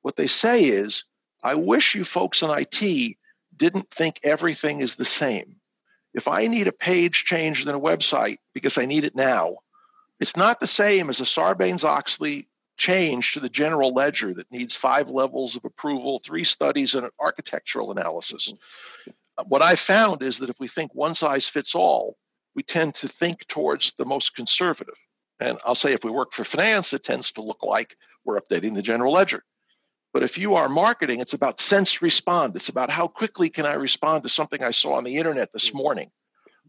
What 0.02 0.14
they 0.14 0.28
say 0.28 0.66
is, 0.66 1.02
I 1.42 1.56
wish 1.56 1.96
you 1.96 2.04
folks 2.04 2.42
in 2.42 2.50
IT 2.50 3.17
didn't 3.58 3.90
think 3.90 4.20
everything 4.22 4.80
is 4.80 4.94
the 4.94 5.04
same. 5.04 5.56
If 6.14 6.26
I 6.26 6.46
need 6.46 6.68
a 6.68 6.72
page 6.72 7.24
changed 7.24 7.68
in 7.68 7.74
a 7.74 7.80
website 7.80 8.38
because 8.54 8.78
I 8.78 8.86
need 8.86 9.04
it 9.04 9.14
now, 9.14 9.58
it's 10.20 10.36
not 10.36 10.60
the 10.60 10.66
same 10.66 11.10
as 11.10 11.20
a 11.20 11.24
Sarbanes 11.24 11.84
Oxley 11.84 12.48
change 12.76 13.32
to 13.32 13.40
the 13.40 13.48
general 13.48 13.92
ledger 13.92 14.32
that 14.34 14.50
needs 14.50 14.74
five 14.74 15.10
levels 15.10 15.56
of 15.56 15.64
approval, 15.64 16.18
three 16.18 16.44
studies, 16.44 16.94
and 16.94 17.04
an 17.04 17.10
architectural 17.20 17.90
analysis. 17.90 18.52
What 19.46 19.62
I 19.62 19.74
found 19.74 20.22
is 20.22 20.38
that 20.38 20.50
if 20.50 20.58
we 20.58 20.68
think 20.68 20.94
one 20.94 21.14
size 21.14 21.48
fits 21.48 21.74
all, 21.74 22.16
we 22.54 22.62
tend 22.62 22.94
to 22.96 23.08
think 23.08 23.46
towards 23.46 23.92
the 23.92 24.04
most 24.04 24.34
conservative. 24.34 24.94
And 25.40 25.58
I'll 25.64 25.74
say 25.74 25.92
if 25.92 26.04
we 26.04 26.10
work 26.10 26.32
for 26.32 26.44
finance, 26.44 26.92
it 26.92 27.04
tends 27.04 27.30
to 27.32 27.42
look 27.42 27.62
like 27.62 27.96
we're 28.24 28.40
updating 28.40 28.74
the 28.74 28.82
general 28.82 29.12
ledger. 29.12 29.44
But 30.18 30.24
if 30.24 30.36
you 30.36 30.56
are 30.56 30.68
marketing, 30.68 31.20
it's 31.20 31.32
about 31.32 31.60
sense 31.60 32.02
respond. 32.02 32.56
It's 32.56 32.68
about 32.68 32.90
how 32.90 33.06
quickly 33.06 33.48
can 33.48 33.66
I 33.66 33.74
respond 33.74 34.24
to 34.24 34.28
something 34.28 34.64
I 34.64 34.72
saw 34.72 34.94
on 34.94 35.04
the 35.04 35.14
internet 35.14 35.52
this 35.52 35.68
mm-hmm. 35.68 35.78
morning. 35.78 36.10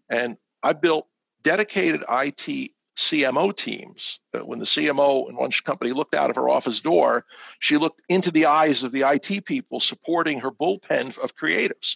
And 0.07 0.37
I 0.61 0.73
built 0.73 1.07
dedicated 1.41 2.03
IT 2.07 2.71
CMO 2.95 3.55
teams. 3.57 4.19
When 4.33 4.59
the 4.59 4.65
CMO 4.65 5.27
in 5.27 5.35
one 5.35 5.49
company 5.65 5.93
looked 5.93 6.13
out 6.13 6.29
of 6.29 6.35
her 6.35 6.47
office 6.47 6.79
door, 6.79 7.25
she 7.57 7.77
looked 7.77 8.03
into 8.07 8.29
the 8.29 8.45
eyes 8.45 8.83
of 8.83 8.91
the 8.91 9.01
IT 9.01 9.45
people 9.45 9.79
supporting 9.79 10.39
her 10.41 10.51
bullpen 10.51 11.17
of 11.17 11.35
creatives. 11.35 11.95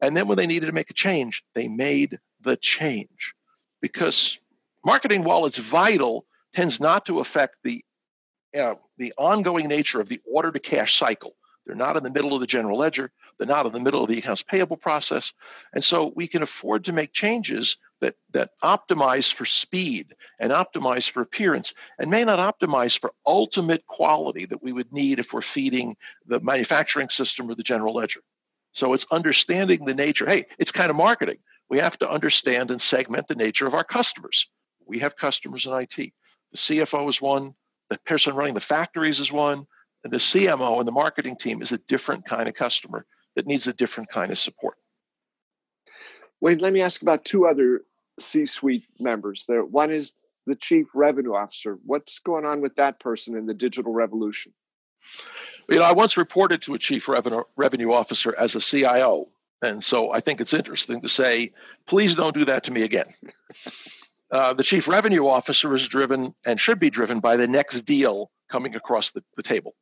And 0.00 0.16
then 0.16 0.28
when 0.28 0.38
they 0.38 0.46
needed 0.46 0.64
to 0.64 0.72
make 0.72 0.88
a 0.88 0.94
change, 0.94 1.44
they 1.54 1.68
made 1.68 2.18
the 2.40 2.56
change. 2.56 3.34
Because 3.82 4.40
marketing, 4.82 5.24
while 5.24 5.44
it's 5.44 5.58
vital, 5.58 6.24
tends 6.54 6.80
not 6.80 7.04
to 7.04 7.20
affect 7.20 7.56
the 7.64 7.84
you 8.54 8.60
know, 8.60 8.80
the 9.00 9.14
ongoing 9.16 9.66
nature 9.66 10.00
of 10.00 10.08
the 10.08 10.20
order 10.30 10.52
to 10.52 10.60
cash 10.60 10.96
cycle. 10.96 11.34
They're 11.66 11.74
not 11.74 11.96
in 11.96 12.02
the 12.02 12.10
middle 12.10 12.34
of 12.34 12.40
the 12.40 12.46
general 12.46 12.78
ledger. 12.78 13.12
They're 13.38 13.46
not 13.46 13.66
in 13.66 13.72
the 13.72 13.80
middle 13.80 14.02
of 14.02 14.08
the 14.08 14.18
accounts 14.18 14.42
payable 14.42 14.76
process. 14.76 15.32
And 15.72 15.82
so 15.82 16.12
we 16.14 16.26
can 16.26 16.42
afford 16.42 16.84
to 16.84 16.92
make 16.92 17.12
changes 17.12 17.76
that, 18.00 18.16
that 18.32 18.50
optimize 18.62 19.32
for 19.32 19.44
speed 19.44 20.14
and 20.38 20.52
optimize 20.52 21.08
for 21.08 21.22
appearance 21.22 21.72
and 21.98 22.10
may 22.10 22.24
not 22.24 22.38
optimize 22.38 22.98
for 22.98 23.12
ultimate 23.26 23.86
quality 23.86 24.46
that 24.46 24.62
we 24.62 24.72
would 24.72 24.92
need 24.92 25.18
if 25.18 25.32
we're 25.32 25.42
feeding 25.42 25.96
the 26.26 26.40
manufacturing 26.40 27.08
system 27.08 27.50
or 27.50 27.54
the 27.54 27.62
general 27.62 27.94
ledger. 27.94 28.20
So 28.72 28.92
it's 28.92 29.06
understanding 29.10 29.84
the 29.84 29.94
nature. 29.94 30.26
Hey, 30.26 30.44
it's 30.58 30.72
kind 30.72 30.90
of 30.90 30.96
marketing. 30.96 31.38
We 31.68 31.78
have 31.78 31.98
to 32.00 32.10
understand 32.10 32.70
and 32.70 32.80
segment 32.80 33.28
the 33.28 33.34
nature 33.34 33.66
of 33.66 33.74
our 33.74 33.84
customers. 33.84 34.48
We 34.86 34.98
have 34.98 35.16
customers 35.16 35.66
in 35.66 35.72
IT. 35.72 35.96
The 35.96 36.12
CFO 36.56 37.08
is 37.08 37.20
one, 37.20 37.54
the 37.90 37.98
person 37.98 38.34
running 38.34 38.54
the 38.54 38.60
factories 38.60 39.20
is 39.20 39.30
one, 39.30 39.66
and 40.04 40.12
the 40.12 40.18
CMO 40.18 40.78
and 40.78 40.88
the 40.88 40.92
marketing 40.92 41.36
team 41.36 41.60
is 41.60 41.72
a 41.72 41.78
different 41.78 42.24
kind 42.24 42.48
of 42.48 42.54
customer 42.54 43.04
that 43.36 43.46
needs 43.46 43.66
a 43.66 43.72
different 43.72 44.08
kind 44.08 44.30
of 44.30 44.38
support. 44.38 44.76
Wayne, 46.40 46.58
let 46.58 46.72
me 46.72 46.80
ask 46.80 47.02
about 47.02 47.24
two 47.24 47.46
other 47.46 47.82
C 48.18 48.46
suite 48.46 48.84
members 48.98 49.44
there. 49.46 49.64
One 49.64 49.90
is 49.90 50.14
the 50.46 50.54
chief 50.54 50.86
revenue 50.94 51.34
officer. 51.34 51.78
What's 51.84 52.18
going 52.18 52.46
on 52.46 52.62
with 52.62 52.76
that 52.76 52.98
person 52.98 53.36
in 53.36 53.46
the 53.46 53.54
digital 53.54 53.92
revolution? 53.92 54.52
You 55.68 55.78
know, 55.78 55.84
I 55.84 55.92
once 55.92 56.16
reported 56.16 56.62
to 56.62 56.74
a 56.74 56.78
chief 56.78 57.08
revenue, 57.08 57.42
revenue 57.56 57.92
officer 57.92 58.34
as 58.38 58.54
a 58.54 58.60
CIO. 58.60 59.28
And 59.62 59.84
so 59.84 60.10
I 60.10 60.20
think 60.20 60.40
it's 60.40 60.54
interesting 60.54 61.02
to 61.02 61.08
say, 61.08 61.52
please 61.86 62.16
don't 62.16 62.34
do 62.34 62.44
that 62.46 62.64
to 62.64 62.72
me 62.72 62.82
again. 62.82 63.12
Uh, 64.32 64.52
the 64.54 64.62
chief 64.62 64.86
revenue 64.86 65.26
officer 65.26 65.74
is 65.74 65.86
driven 65.88 66.34
and 66.44 66.60
should 66.60 66.78
be 66.78 66.90
driven 66.90 67.20
by 67.20 67.36
the 67.36 67.48
next 67.48 67.82
deal 67.82 68.30
coming 68.48 68.76
across 68.76 69.10
the, 69.10 69.22
the 69.36 69.42
table. 69.42 69.74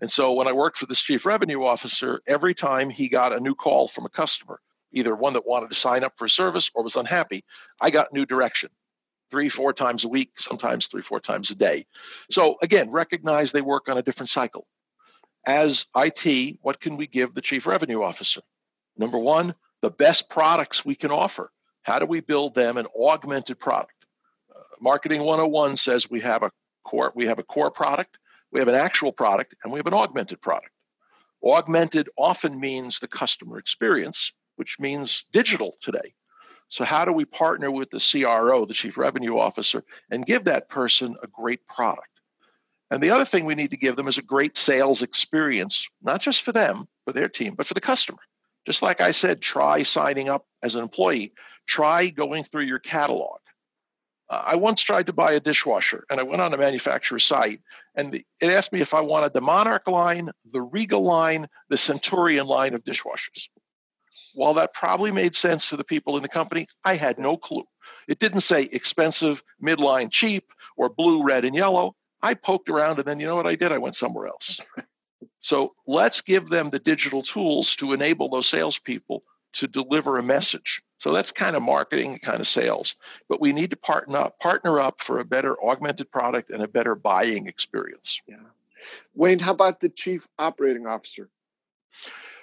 And 0.00 0.10
so 0.10 0.32
when 0.32 0.48
I 0.48 0.52
worked 0.52 0.78
for 0.78 0.86
this 0.86 1.00
chief 1.00 1.24
revenue 1.24 1.62
officer, 1.64 2.20
every 2.26 2.54
time 2.54 2.90
he 2.90 3.08
got 3.08 3.32
a 3.32 3.40
new 3.40 3.54
call 3.54 3.86
from 3.86 4.04
a 4.04 4.08
customer, 4.08 4.60
either 4.92 5.14
one 5.14 5.32
that 5.34 5.46
wanted 5.46 5.70
to 5.70 5.76
sign 5.76 6.02
up 6.02 6.16
for 6.16 6.24
a 6.24 6.30
service 6.30 6.70
or 6.74 6.82
was 6.82 6.96
unhappy, 6.96 7.44
I 7.80 7.90
got 7.90 8.12
new 8.12 8.26
direction 8.26 8.70
three, 9.30 9.48
four 9.48 9.72
times 9.72 10.04
a 10.04 10.08
week, 10.08 10.32
sometimes 10.38 10.86
three, 10.88 11.02
four 11.02 11.18
times 11.18 11.50
a 11.50 11.54
day. 11.54 11.86
So 12.30 12.56
again, 12.62 12.90
recognize 12.90 13.50
they 13.50 13.62
work 13.62 13.88
on 13.88 13.96
a 13.96 14.02
different 14.02 14.28
cycle. 14.28 14.66
As 15.46 15.86
IT, 15.96 16.58
what 16.62 16.80
can 16.80 16.96
we 16.96 17.06
give 17.06 17.34
the 17.34 17.40
chief 17.40 17.66
revenue 17.66 18.02
officer? 18.02 18.42
Number 18.96 19.18
one, 19.18 19.54
the 19.80 19.90
best 19.90 20.28
products 20.28 20.84
we 20.84 20.94
can 20.94 21.10
offer. 21.10 21.50
How 21.82 21.98
do 21.98 22.06
we 22.06 22.20
build 22.20 22.54
them 22.54 22.76
an 22.76 22.86
augmented 23.00 23.58
product? 23.58 24.06
Uh, 24.54 24.60
Marketing 24.80 25.22
101 25.22 25.76
says 25.76 26.10
we 26.10 26.20
have 26.20 26.42
a 26.42 26.50
core, 26.84 27.12
we 27.14 27.26
have 27.26 27.38
a 27.38 27.44
core 27.44 27.70
product, 27.70 28.18
we 28.50 28.60
have 28.60 28.68
an 28.68 28.74
actual 28.74 29.12
product, 29.12 29.54
and 29.62 29.72
we 29.72 29.78
have 29.78 29.86
an 29.86 29.94
augmented 29.94 30.40
product. 30.40 30.70
Augmented 31.44 32.08
often 32.16 32.60
means 32.60 32.98
the 32.98 33.08
customer 33.08 33.58
experience 33.58 34.32
which 34.56 34.78
means 34.78 35.24
digital 35.32 35.76
today. 35.80 36.14
So, 36.68 36.84
how 36.84 37.04
do 37.04 37.12
we 37.12 37.24
partner 37.24 37.70
with 37.70 37.90
the 37.90 37.98
CRO, 37.98 38.64
the 38.64 38.74
Chief 38.74 38.96
Revenue 38.96 39.38
Officer, 39.38 39.84
and 40.10 40.24
give 40.24 40.44
that 40.44 40.68
person 40.68 41.16
a 41.22 41.26
great 41.26 41.66
product? 41.66 42.08
And 42.90 43.02
the 43.02 43.10
other 43.10 43.24
thing 43.24 43.44
we 43.44 43.54
need 43.54 43.70
to 43.70 43.76
give 43.76 43.96
them 43.96 44.08
is 44.08 44.18
a 44.18 44.22
great 44.22 44.56
sales 44.56 45.02
experience, 45.02 45.88
not 46.02 46.20
just 46.20 46.42
for 46.42 46.52
them, 46.52 46.88
for 47.04 47.12
their 47.12 47.28
team, 47.28 47.54
but 47.54 47.66
for 47.66 47.74
the 47.74 47.80
customer. 47.80 48.20
Just 48.66 48.82
like 48.82 49.00
I 49.00 49.10
said, 49.10 49.40
try 49.40 49.82
signing 49.82 50.28
up 50.28 50.46
as 50.62 50.74
an 50.74 50.82
employee, 50.82 51.32
try 51.66 52.08
going 52.08 52.44
through 52.44 52.64
your 52.64 52.78
catalog. 52.78 53.38
Uh, 54.28 54.42
I 54.46 54.56
once 54.56 54.82
tried 54.82 55.06
to 55.06 55.12
buy 55.12 55.32
a 55.32 55.40
dishwasher 55.40 56.04
and 56.08 56.18
I 56.18 56.22
went 56.22 56.40
on 56.40 56.54
a 56.54 56.56
manufacturer's 56.56 57.24
site 57.24 57.60
and 57.94 58.12
the, 58.12 58.24
it 58.40 58.50
asked 58.50 58.72
me 58.72 58.80
if 58.80 58.94
I 58.94 59.00
wanted 59.00 59.32
the 59.32 59.40
Monarch 59.40 59.86
line, 59.88 60.30
the 60.52 60.62
Regal 60.62 61.02
line, 61.02 61.46
the 61.68 61.76
Centurion 61.76 62.46
line 62.46 62.74
of 62.74 62.84
dishwashers. 62.84 63.48
While 64.34 64.54
that 64.54 64.72
probably 64.72 65.12
made 65.12 65.34
sense 65.34 65.68
to 65.68 65.76
the 65.76 65.84
people 65.84 66.16
in 66.16 66.22
the 66.22 66.28
company, 66.28 66.66
I 66.84 66.96
had 66.96 67.18
no 67.18 67.36
clue. 67.36 67.64
It 68.08 68.18
didn't 68.18 68.40
say 68.40 68.62
expensive, 68.62 69.42
midline, 69.62 70.10
cheap, 70.10 70.50
or 70.76 70.88
blue, 70.88 71.22
red, 71.22 71.44
and 71.44 71.54
yellow. 71.54 71.94
I 72.22 72.34
poked 72.34 72.70
around 72.70 72.98
and 72.98 73.06
then 73.06 73.20
you 73.20 73.26
know 73.26 73.36
what 73.36 73.46
I 73.46 73.56
did? 73.56 73.72
I 73.72 73.78
went 73.78 73.96
somewhere 73.96 74.28
else. 74.28 74.60
So 75.42 75.74
let's 75.86 76.20
give 76.20 76.48
them 76.48 76.70
the 76.70 76.78
digital 76.78 77.22
tools 77.22 77.74
to 77.76 77.92
enable 77.92 78.28
those 78.28 78.48
salespeople 78.48 79.24
to 79.54 79.68
deliver 79.68 80.18
a 80.18 80.22
message. 80.22 80.80
So 81.02 81.12
that's 81.12 81.32
kind 81.32 81.56
of 81.56 81.62
marketing, 81.62 82.20
kind 82.20 82.38
of 82.38 82.46
sales. 82.46 82.94
But 83.28 83.40
we 83.40 83.52
need 83.52 83.70
to 83.70 83.76
partner 83.76 84.18
up, 84.18 84.38
partner 84.38 84.78
up 84.78 85.00
for 85.00 85.18
a 85.18 85.24
better 85.24 85.60
augmented 85.60 86.12
product 86.12 86.48
and 86.50 86.62
a 86.62 86.68
better 86.68 86.94
buying 86.94 87.48
experience. 87.48 88.20
Yeah. 88.28 88.36
Wayne, 89.16 89.40
how 89.40 89.50
about 89.50 89.80
the 89.80 89.88
chief 89.88 90.28
operating 90.38 90.86
officer? 90.86 91.28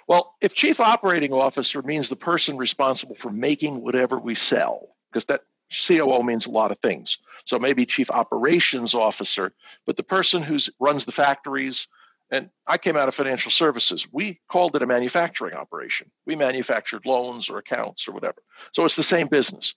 Well, 0.08 0.34
if 0.42 0.52
chief 0.52 0.78
operating 0.78 1.32
officer 1.32 1.80
means 1.80 2.10
the 2.10 2.16
person 2.16 2.58
responsible 2.58 3.14
for 3.14 3.30
making 3.30 3.80
whatever 3.80 4.18
we 4.18 4.34
sell, 4.34 4.88
because 5.10 5.24
that 5.24 5.44
COO 5.72 6.22
means 6.22 6.44
a 6.44 6.50
lot 6.50 6.70
of 6.70 6.78
things. 6.80 7.16
So 7.46 7.58
maybe 7.58 7.86
chief 7.86 8.10
operations 8.10 8.94
officer, 8.94 9.54
but 9.86 9.96
the 9.96 10.02
person 10.02 10.42
who 10.42 10.58
runs 10.78 11.06
the 11.06 11.12
factories. 11.12 11.88
And 12.30 12.50
I 12.66 12.78
came 12.78 12.96
out 12.96 13.08
of 13.08 13.14
financial 13.14 13.50
services. 13.50 14.06
We 14.12 14.40
called 14.48 14.76
it 14.76 14.82
a 14.82 14.86
manufacturing 14.86 15.54
operation. 15.54 16.10
We 16.26 16.36
manufactured 16.36 17.04
loans 17.04 17.50
or 17.50 17.58
accounts 17.58 18.06
or 18.06 18.12
whatever. 18.12 18.42
So 18.72 18.84
it's 18.84 18.96
the 18.96 19.02
same 19.02 19.26
business. 19.26 19.74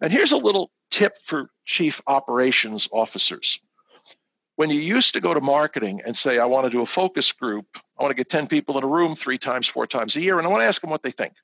And 0.00 0.12
here's 0.12 0.32
a 0.32 0.36
little 0.36 0.70
tip 0.90 1.16
for 1.24 1.50
chief 1.64 2.00
operations 2.06 2.88
officers 2.92 3.58
when 4.58 4.70
you 4.70 4.80
used 4.80 5.14
to 5.14 5.20
go 5.20 5.32
to 5.32 5.40
marketing 5.40 6.02
and 6.04 6.16
say, 6.16 6.40
I 6.40 6.44
want 6.44 6.64
to 6.66 6.70
do 6.70 6.82
a 6.82 6.86
focus 6.86 7.30
group, 7.30 7.64
I 7.96 8.02
want 8.02 8.10
to 8.10 8.16
get 8.16 8.28
10 8.28 8.48
people 8.48 8.76
in 8.76 8.82
a 8.82 8.88
room 8.88 9.14
three 9.14 9.38
times, 9.38 9.68
four 9.68 9.86
times 9.86 10.16
a 10.16 10.20
year, 10.20 10.36
and 10.36 10.44
I 10.44 10.50
want 10.50 10.62
to 10.62 10.66
ask 10.66 10.80
them 10.80 10.90
what 10.90 11.04
they 11.04 11.12
think. 11.12 11.34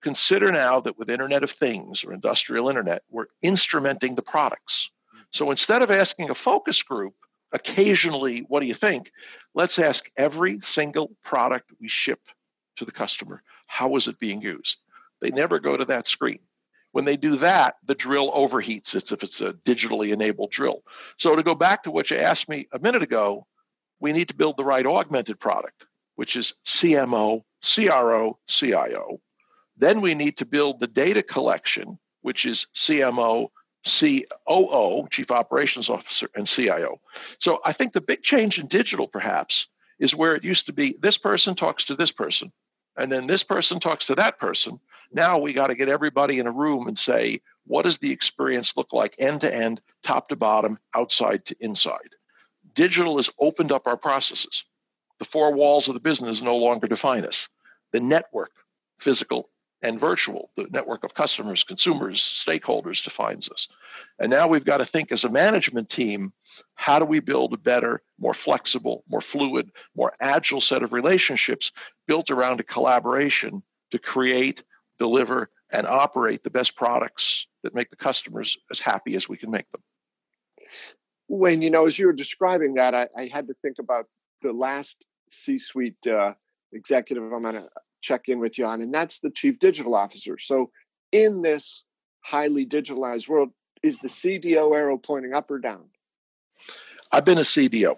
Consider 0.00 0.50
now 0.50 0.80
that 0.80 0.98
with 0.98 1.10
Internet 1.10 1.44
of 1.44 1.50
Things 1.50 2.02
or 2.02 2.14
industrial 2.14 2.70
internet, 2.70 3.02
we're 3.10 3.26
instrumenting 3.44 4.16
the 4.16 4.22
products. 4.22 4.90
So 5.32 5.50
instead 5.50 5.82
of 5.82 5.90
asking 5.90 6.30
a 6.30 6.34
focus 6.34 6.82
group, 6.82 7.12
occasionally, 7.52 8.40
what 8.48 8.60
do 8.60 8.66
you 8.66 8.74
think? 8.74 9.12
Let's 9.54 9.78
ask 9.78 10.10
every 10.16 10.60
single 10.60 11.12
product 11.24 11.70
we 11.80 11.88
ship 11.88 12.20
to 12.76 12.84
the 12.84 12.92
customer, 12.92 13.42
how 13.66 13.96
is 13.96 14.08
it 14.08 14.18
being 14.18 14.40
used? 14.40 14.78
They 15.20 15.30
never 15.30 15.58
go 15.58 15.76
to 15.76 15.84
that 15.86 16.06
screen. 16.06 16.38
When 16.92 17.04
they 17.04 17.16
do 17.16 17.36
that, 17.36 17.76
the 17.84 17.94
drill 17.94 18.32
overheats. 18.32 18.94
It's 18.94 19.12
if 19.12 19.22
it's 19.22 19.40
a 19.40 19.52
digitally 19.52 20.12
enabled 20.12 20.50
drill. 20.50 20.82
So 21.16 21.36
to 21.36 21.42
go 21.42 21.54
back 21.54 21.82
to 21.82 21.90
what 21.90 22.10
you 22.10 22.16
asked 22.16 22.48
me 22.48 22.66
a 22.72 22.78
minute 22.78 23.02
ago, 23.02 23.46
we 24.00 24.12
need 24.12 24.28
to 24.28 24.34
build 24.34 24.56
the 24.56 24.64
right 24.64 24.86
augmented 24.86 25.38
product, 25.38 25.84
which 26.16 26.36
is 26.36 26.54
CMO, 26.64 27.42
CRO, 27.62 28.38
CIO. 28.48 29.20
Then 29.76 30.00
we 30.00 30.14
need 30.14 30.38
to 30.38 30.46
build 30.46 30.80
the 30.80 30.86
data 30.86 31.22
collection, 31.22 31.98
which 32.22 32.46
is 32.46 32.66
CMO, 32.74 33.48
COO, 33.88 35.08
Chief 35.10 35.30
Operations 35.30 35.88
Officer, 35.88 36.28
and 36.34 36.46
CIO. 36.46 37.00
So 37.38 37.60
I 37.64 37.72
think 37.72 37.92
the 37.92 38.00
big 38.00 38.22
change 38.22 38.58
in 38.58 38.66
digital, 38.66 39.08
perhaps, 39.08 39.66
is 39.98 40.14
where 40.14 40.34
it 40.34 40.44
used 40.44 40.66
to 40.66 40.72
be 40.72 40.96
this 41.00 41.18
person 41.18 41.54
talks 41.54 41.84
to 41.84 41.96
this 41.96 42.12
person, 42.12 42.52
and 42.96 43.10
then 43.10 43.26
this 43.26 43.44
person 43.44 43.80
talks 43.80 44.04
to 44.06 44.14
that 44.16 44.38
person, 44.38 44.80
now 45.12 45.38
we 45.38 45.52
got 45.52 45.68
to 45.68 45.74
get 45.74 45.88
everybody 45.88 46.38
in 46.38 46.46
a 46.46 46.52
room 46.52 46.86
and 46.86 46.98
say, 46.98 47.40
what 47.66 47.84
does 47.84 47.98
the 47.98 48.10
experience 48.10 48.76
look 48.76 48.92
like 48.92 49.14
end 49.18 49.40
to 49.42 49.54
end, 49.54 49.80
top 50.02 50.28
to 50.28 50.36
bottom, 50.36 50.78
outside 50.94 51.44
to 51.46 51.56
inside? 51.60 52.14
Digital 52.74 53.16
has 53.16 53.30
opened 53.38 53.72
up 53.72 53.86
our 53.86 53.96
processes. 53.96 54.64
The 55.18 55.24
four 55.24 55.52
walls 55.52 55.88
of 55.88 55.94
the 55.94 56.00
business 56.00 56.42
no 56.42 56.56
longer 56.56 56.86
define 56.86 57.24
us. 57.24 57.48
The 57.92 58.00
network, 58.00 58.52
physical 58.98 59.48
and 59.82 60.00
virtual, 60.00 60.50
the 60.56 60.66
network 60.70 61.04
of 61.04 61.14
customers, 61.14 61.62
consumers, 61.62 62.20
stakeholders 62.20 63.02
defines 63.04 63.48
us. 63.48 63.68
And 64.18 64.30
now 64.30 64.48
we've 64.48 64.64
got 64.64 64.78
to 64.78 64.84
think 64.84 65.12
as 65.12 65.24
a 65.24 65.28
management 65.28 65.88
team 65.88 66.32
how 66.74 66.98
do 66.98 67.04
we 67.04 67.20
build 67.20 67.52
a 67.52 67.58
better, 67.58 68.02
more 68.18 68.34
flexible, 68.34 69.04
more 69.08 69.20
fluid, 69.20 69.70
more 69.94 70.14
agile 70.20 70.60
set 70.60 70.82
of 70.82 70.92
relationships 70.92 71.70
built 72.06 72.30
around 72.30 72.58
a 72.58 72.64
collaboration 72.64 73.62
to 73.90 73.98
create 73.98 74.64
deliver, 74.98 75.50
and 75.70 75.86
operate 75.86 76.42
the 76.42 76.50
best 76.50 76.76
products 76.76 77.46
that 77.62 77.74
make 77.74 77.90
the 77.90 77.96
customers 77.96 78.56
as 78.70 78.80
happy 78.80 79.14
as 79.16 79.28
we 79.28 79.36
can 79.36 79.50
make 79.50 79.70
them. 79.70 79.82
Wayne, 81.28 81.62
you 81.62 81.70
know, 81.70 81.86
as 81.86 81.98
you 81.98 82.06
were 82.06 82.12
describing 82.12 82.74
that, 82.74 82.94
I, 82.94 83.08
I 83.16 83.26
had 83.32 83.46
to 83.48 83.54
think 83.54 83.76
about 83.78 84.06
the 84.42 84.52
last 84.52 85.04
C 85.28 85.58
suite 85.58 86.06
uh, 86.06 86.34
executive 86.72 87.22
I'm 87.22 87.42
going 87.42 87.54
to 87.54 87.68
check 88.00 88.28
in 88.28 88.38
with 88.38 88.58
you 88.58 88.64
on, 88.64 88.80
and 88.80 88.92
that's 88.92 89.20
the 89.20 89.30
chief 89.30 89.58
digital 89.58 89.94
officer. 89.94 90.38
So, 90.38 90.70
in 91.12 91.42
this 91.42 91.84
highly 92.20 92.66
digitalized 92.66 93.28
world, 93.28 93.50
is 93.82 94.00
the 94.00 94.08
CDO 94.08 94.74
arrow 94.74 94.98
pointing 94.98 95.34
up 95.34 95.50
or 95.50 95.58
down? 95.58 95.84
I've 97.12 97.24
been 97.24 97.38
a 97.38 97.42
CDO, 97.42 97.96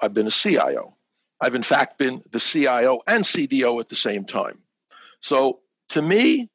I've 0.00 0.14
been 0.14 0.26
a 0.26 0.30
CIO. 0.30 0.96
I've, 1.40 1.54
in 1.54 1.62
fact, 1.62 1.98
been 1.98 2.22
the 2.30 2.40
CIO 2.40 3.00
and 3.06 3.24
CDO 3.24 3.80
at 3.80 3.88
the 3.88 3.96
same 3.96 4.24
time. 4.24 4.58
So, 5.20 5.60
to 5.90 6.00
me, 6.00 6.48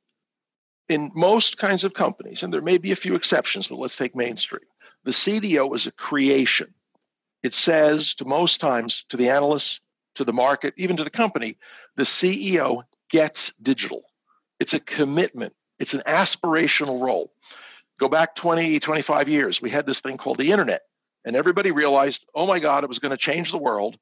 in 0.87 1.11
most 1.13 1.57
kinds 1.57 1.83
of 1.83 1.93
companies, 1.93 2.41
and 2.41 2.51
there 2.51 2.61
may 2.61 2.77
be 2.77 2.91
a 2.91 2.95
few 2.95 3.15
exceptions, 3.15 3.67
but 3.67 3.77
let's 3.77 3.95
take 3.95 4.15
Main 4.15 4.37
Street, 4.37 4.65
the 5.03 5.11
CDO 5.11 5.73
is 5.75 5.85
a 5.85 5.91
creation. 5.91 6.73
It 7.43 7.53
says 7.53 8.13
to 8.15 8.25
most 8.25 8.59
times 8.59 9.05
to 9.09 9.17
the 9.17 9.29
analysts, 9.29 9.79
to 10.19 10.25
the 10.25 10.33
market, 10.33 10.73
even 10.77 10.97
to 10.97 11.03
the 11.03 11.09
company, 11.09 11.57
the 11.95 12.03
CEO 12.03 12.83
gets 13.09 13.53
digital. 13.61 14.03
It's 14.59 14.73
a 14.73 14.79
commitment, 14.79 15.53
it's 15.79 15.93
an 15.93 16.03
aspirational 16.05 17.01
role. 17.01 17.31
Go 17.99 18.09
back 18.09 18.35
20, 18.35 18.79
25 18.79 19.29
years, 19.29 19.61
we 19.61 19.69
had 19.69 19.87
this 19.87 20.01
thing 20.01 20.17
called 20.17 20.37
the 20.37 20.51
internet, 20.51 20.81
and 21.23 21.35
everybody 21.35 21.71
realized, 21.71 22.25
oh 22.35 22.45
my 22.45 22.59
God, 22.59 22.83
it 22.83 22.89
was 22.89 22.99
going 22.99 23.11
to 23.11 23.17
change 23.17 23.51
the 23.51 23.57
world 23.57 23.97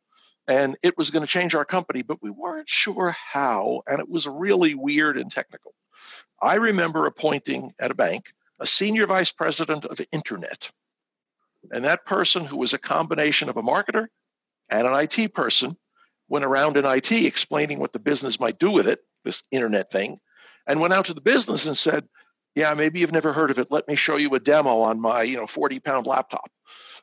and 0.48 0.76
it 0.82 0.98
was 0.98 1.12
going 1.12 1.26
to 1.26 1.32
change 1.32 1.54
our 1.54 1.66
company, 1.66 2.02
but 2.02 2.22
we 2.22 2.30
weren't 2.30 2.70
sure 2.70 3.12
how, 3.12 3.82
and 3.86 4.00
it 4.00 4.10
was 4.10 4.28
really 4.28 4.76
weird 4.76 5.18
and 5.18 5.30
technical. 5.30 5.74
I 6.42 6.56
remember 6.56 7.06
appointing 7.06 7.72
at 7.80 7.92
a 7.92 7.96
bank 7.96 8.34
a 8.60 8.66
senior 8.66 9.06
vice 9.06 9.32
president 9.32 9.86
of 9.86 10.00
internet. 10.12 10.72
And 11.72 11.86
that 11.86 12.06
person, 12.06 12.46
who 12.46 12.58
was 12.58 12.74
a 12.74 12.80
combination 12.80 13.50
of 13.50 13.58
a 13.58 13.62
marketer 13.62 14.08
and 14.70 14.88
an 14.88 14.94
IT 14.94 15.34
person, 15.34 15.78
went 16.30 16.46
around 16.46 16.78
in 16.78 16.86
IT 16.86 17.12
explaining 17.12 17.80
what 17.80 17.94
the 17.94 18.00
business 18.00 18.40
might 18.40 18.60
do 18.60 18.72
with 18.72 18.88
it, 18.88 19.00
this 19.24 19.44
internet 19.52 19.92
thing, 19.92 20.20
and 20.68 20.80
went 20.80 20.94
out 20.94 21.06
to 21.06 21.14
the 21.14 21.22
business 21.22 21.66
and 21.66 21.78
said, 21.78 22.08
Yeah, 22.56 22.74
maybe 22.74 23.00
you've 23.00 23.12
never 23.12 23.34
heard 23.34 23.52
of 23.52 23.60
it. 23.60 23.72
Let 23.72 23.88
me 23.88 23.96
show 23.96 24.18
you 24.18 24.34
a 24.36 24.40
demo 24.40 24.80
on 24.82 25.00
my 25.00 25.24
you 25.24 25.38
know 25.38 25.48
40 25.48 25.80
pound 25.80 26.08
laptop 26.08 26.52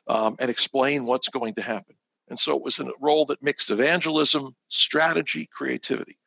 um, 0.07 0.35
and 0.39 0.49
explain 0.49 1.05
what's 1.05 1.29
going 1.29 1.55
to 1.55 1.61
happen. 1.61 1.95
And 2.29 2.39
so 2.39 2.55
it 2.55 2.63
was 2.63 2.79
a 2.79 2.89
role 2.99 3.25
that 3.25 3.43
mixed 3.43 3.69
evangelism, 3.69 4.55
strategy, 4.67 5.47
creativity. 5.51 6.17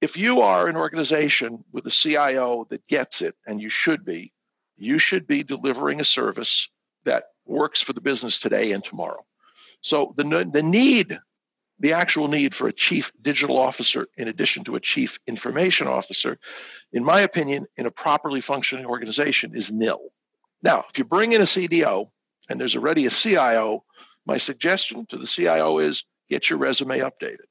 If 0.00 0.16
you 0.16 0.40
are 0.40 0.68
an 0.68 0.76
organization 0.76 1.64
with 1.70 1.86
a 1.86 1.90
CIO 1.90 2.66
that 2.70 2.86
gets 2.86 3.22
it, 3.22 3.36
and 3.46 3.60
you 3.60 3.68
should 3.68 4.04
be, 4.04 4.32
you 4.76 4.98
should 4.98 5.26
be 5.26 5.42
delivering 5.42 6.00
a 6.00 6.04
service 6.04 6.68
that 7.04 7.24
works 7.46 7.82
for 7.82 7.92
the 7.92 8.00
business 8.00 8.40
today 8.40 8.72
and 8.72 8.82
tomorrow. 8.82 9.24
So 9.80 10.14
the, 10.16 10.50
the 10.52 10.62
need, 10.62 11.18
the 11.82 11.92
actual 11.92 12.28
need 12.28 12.54
for 12.54 12.68
a 12.68 12.72
chief 12.72 13.12
digital 13.20 13.58
officer 13.58 14.06
in 14.16 14.28
addition 14.28 14.64
to 14.64 14.76
a 14.76 14.80
chief 14.80 15.18
information 15.26 15.88
officer, 15.88 16.38
in 16.92 17.04
my 17.04 17.20
opinion, 17.20 17.66
in 17.76 17.86
a 17.86 17.90
properly 17.90 18.40
functioning 18.40 18.86
organization 18.86 19.54
is 19.54 19.70
nil. 19.70 20.00
Now, 20.62 20.84
if 20.88 20.96
you 20.96 21.04
bring 21.04 21.32
in 21.32 21.40
a 21.40 21.44
CDO 21.44 22.08
and 22.48 22.60
there's 22.60 22.76
already 22.76 23.04
a 23.06 23.10
CIO 23.10 23.84
my 24.26 24.36
suggestion 24.36 25.06
to 25.06 25.16
the 25.16 25.26
CIO 25.26 25.78
is 25.78 26.04
get 26.28 26.48
your 26.48 26.58
resume 26.58 27.00
updated 27.00 27.48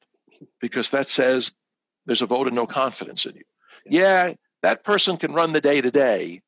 because 0.59 0.91
that 0.91 1.07
says 1.07 1.55
there's 2.05 2.21
a 2.21 2.25
vote 2.25 2.47
of 2.47 2.53
no 2.53 2.65
confidence 2.65 3.25
in 3.25 3.35
you. 3.35 3.43
Yeah, 3.85 4.33
that 4.63 4.83
person 4.83 5.17
can 5.17 5.33
run 5.33 5.51
the 5.51 5.61
day 5.61 5.81
to 5.81 5.91
day, 5.91 6.41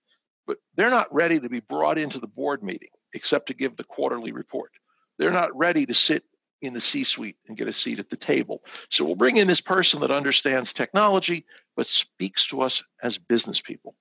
but 0.47 0.57
they're 0.75 0.89
not 0.89 1.13
ready 1.13 1.39
to 1.39 1.49
be 1.49 1.59
brought 1.59 1.97
into 1.97 2.19
the 2.19 2.27
board 2.27 2.63
meeting 2.63 2.89
except 3.13 3.47
to 3.47 3.53
give 3.53 3.75
the 3.75 3.83
quarterly 3.83 4.31
report. 4.31 4.71
They're 5.19 5.31
not 5.31 5.55
ready 5.55 5.85
to 5.85 5.93
sit 5.93 6.23
in 6.63 6.73
the 6.73 6.79
C 6.79 7.03
suite 7.03 7.37
and 7.47 7.57
get 7.57 7.67
a 7.67 7.73
seat 7.73 7.99
at 7.99 8.09
the 8.09 8.17
table. 8.17 8.63
So 8.89 9.05
we'll 9.05 9.15
bring 9.15 9.37
in 9.37 9.47
this 9.47 9.61
person 9.61 9.99
that 10.01 10.11
understands 10.11 10.73
technology, 10.73 11.45
but 11.75 11.87
speaks 11.87 12.45
to 12.47 12.61
us 12.61 12.83
as 13.01 13.17
business 13.17 13.61
people. 13.61 13.95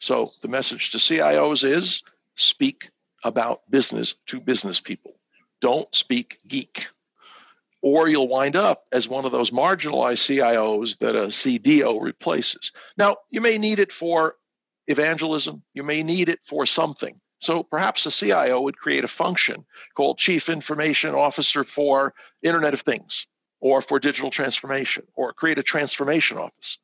So 0.00 0.26
the 0.42 0.48
message 0.48 0.90
to 0.90 0.98
CIOs 0.98 1.64
is 1.64 2.02
speak 2.36 2.90
about 3.24 3.68
business 3.70 4.14
to 4.26 4.40
business 4.40 4.80
people 4.80 5.18
don't 5.60 5.92
speak 5.94 6.38
geek. 6.46 6.88
Or 7.80 8.08
you'll 8.08 8.28
wind 8.28 8.56
up 8.56 8.86
as 8.90 9.08
one 9.08 9.24
of 9.24 9.32
those 9.32 9.50
marginalized 9.50 10.26
CIOs 10.26 10.98
that 10.98 11.14
a 11.14 11.28
CDO 11.28 12.00
replaces. 12.02 12.72
Now, 12.96 13.18
you 13.30 13.40
may 13.40 13.56
need 13.56 13.78
it 13.78 13.92
for 13.92 14.36
evangelism, 14.88 15.62
you 15.74 15.84
may 15.84 16.02
need 16.02 16.28
it 16.28 16.40
for 16.42 16.66
something. 16.66 17.20
So 17.40 17.62
perhaps 17.62 18.04
the 18.04 18.10
CIO 18.10 18.60
would 18.60 18.78
create 18.78 19.04
a 19.04 19.08
function 19.08 19.64
called 19.94 20.18
Chief 20.18 20.48
Information 20.48 21.14
Officer 21.14 21.62
for 21.64 22.14
Internet 22.42 22.74
of 22.74 22.80
Things 22.80 23.26
or 23.60 23.80
for 23.80 23.98
digital 23.98 24.30
transformation 24.30 25.06
or 25.14 25.32
create 25.32 25.58
a 25.58 25.62
transformation 25.62 26.38
office. 26.38 26.78